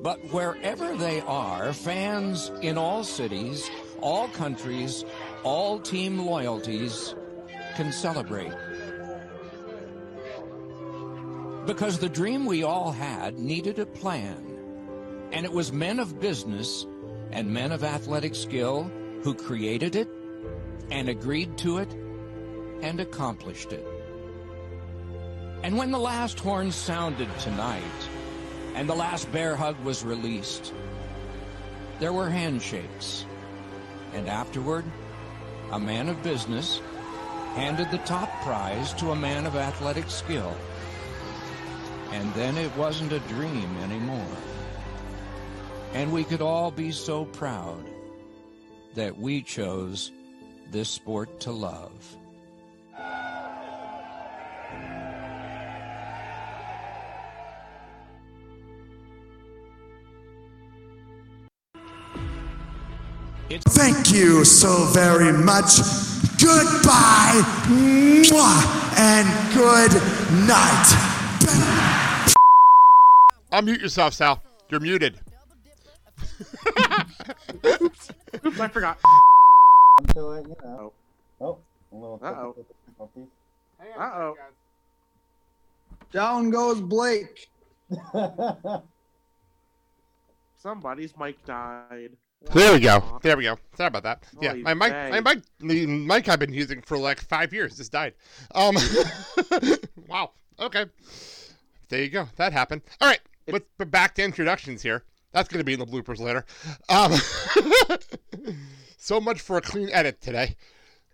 [0.00, 3.68] But wherever they are, fans in all cities,
[4.00, 5.04] all countries,
[5.42, 7.14] all team loyalties
[7.76, 8.52] can celebrate.
[11.68, 14.42] Because the dream we all had needed a plan.
[15.32, 16.86] And it was men of business
[17.30, 18.90] and men of athletic skill
[19.22, 20.08] who created it
[20.90, 21.92] and agreed to it
[22.80, 23.86] and accomplished it.
[25.62, 28.08] And when the last horn sounded tonight
[28.74, 30.72] and the last bear hug was released,
[32.00, 33.26] there were handshakes.
[34.14, 34.86] And afterward,
[35.70, 36.80] a man of business
[37.56, 40.56] handed the top prize to a man of athletic skill.
[42.10, 44.36] And then it wasn't a dream anymore.
[45.92, 47.84] And we could all be so proud
[48.94, 50.12] that we chose
[50.70, 52.16] this sport to love.
[63.50, 65.78] Thank you so very much.
[66.40, 67.40] Goodbye.
[67.66, 69.92] Mwah, and good
[70.46, 71.17] night.
[73.52, 74.42] Unmute yourself, Sal.
[74.68, 75.18] You're muted.
[77.64, 78.10] Oops,
[78.60, 78.98] I forgot.
[80.00, 80.92] Until it, you know.
[81.40, 81.58] Oh,
[81.92, 82.54] a little Uh-oh.
[82.98, 83.28] technical.
[83.98, 84.36] Uh oh.
[86.12, 87.48] Down goes Blake.
[90.58, 92.10] Somebody's mic died.
[92.52, 93.18] There we go.
[93.22, 93.58] There we go.
[93.76, 94.24] Sorry about that.
[94.40, 97.76] Yeah, Oy my mic, my mic, the mic I've been using for like five years
[97.76, 98.14] just died.
[98.54, 98.76] Um,
[100.08, 100.30] wow.
[100.60, 100.86] Okay.
[101.88, 102.28] There you go.
[102.36, 102.82] That happened.
[103.00, 103.20] All right.
[103.46, 105.04] But, but back to introductions here.
[105.32, 106.44] That's going to be in the bloopers later.
[106.88, 107.12] Um,
[108.98, 110.56] so much for a clean edit today.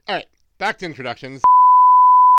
[0.08, 0.26] All right.
[0.58, 1.42] Back to introductions.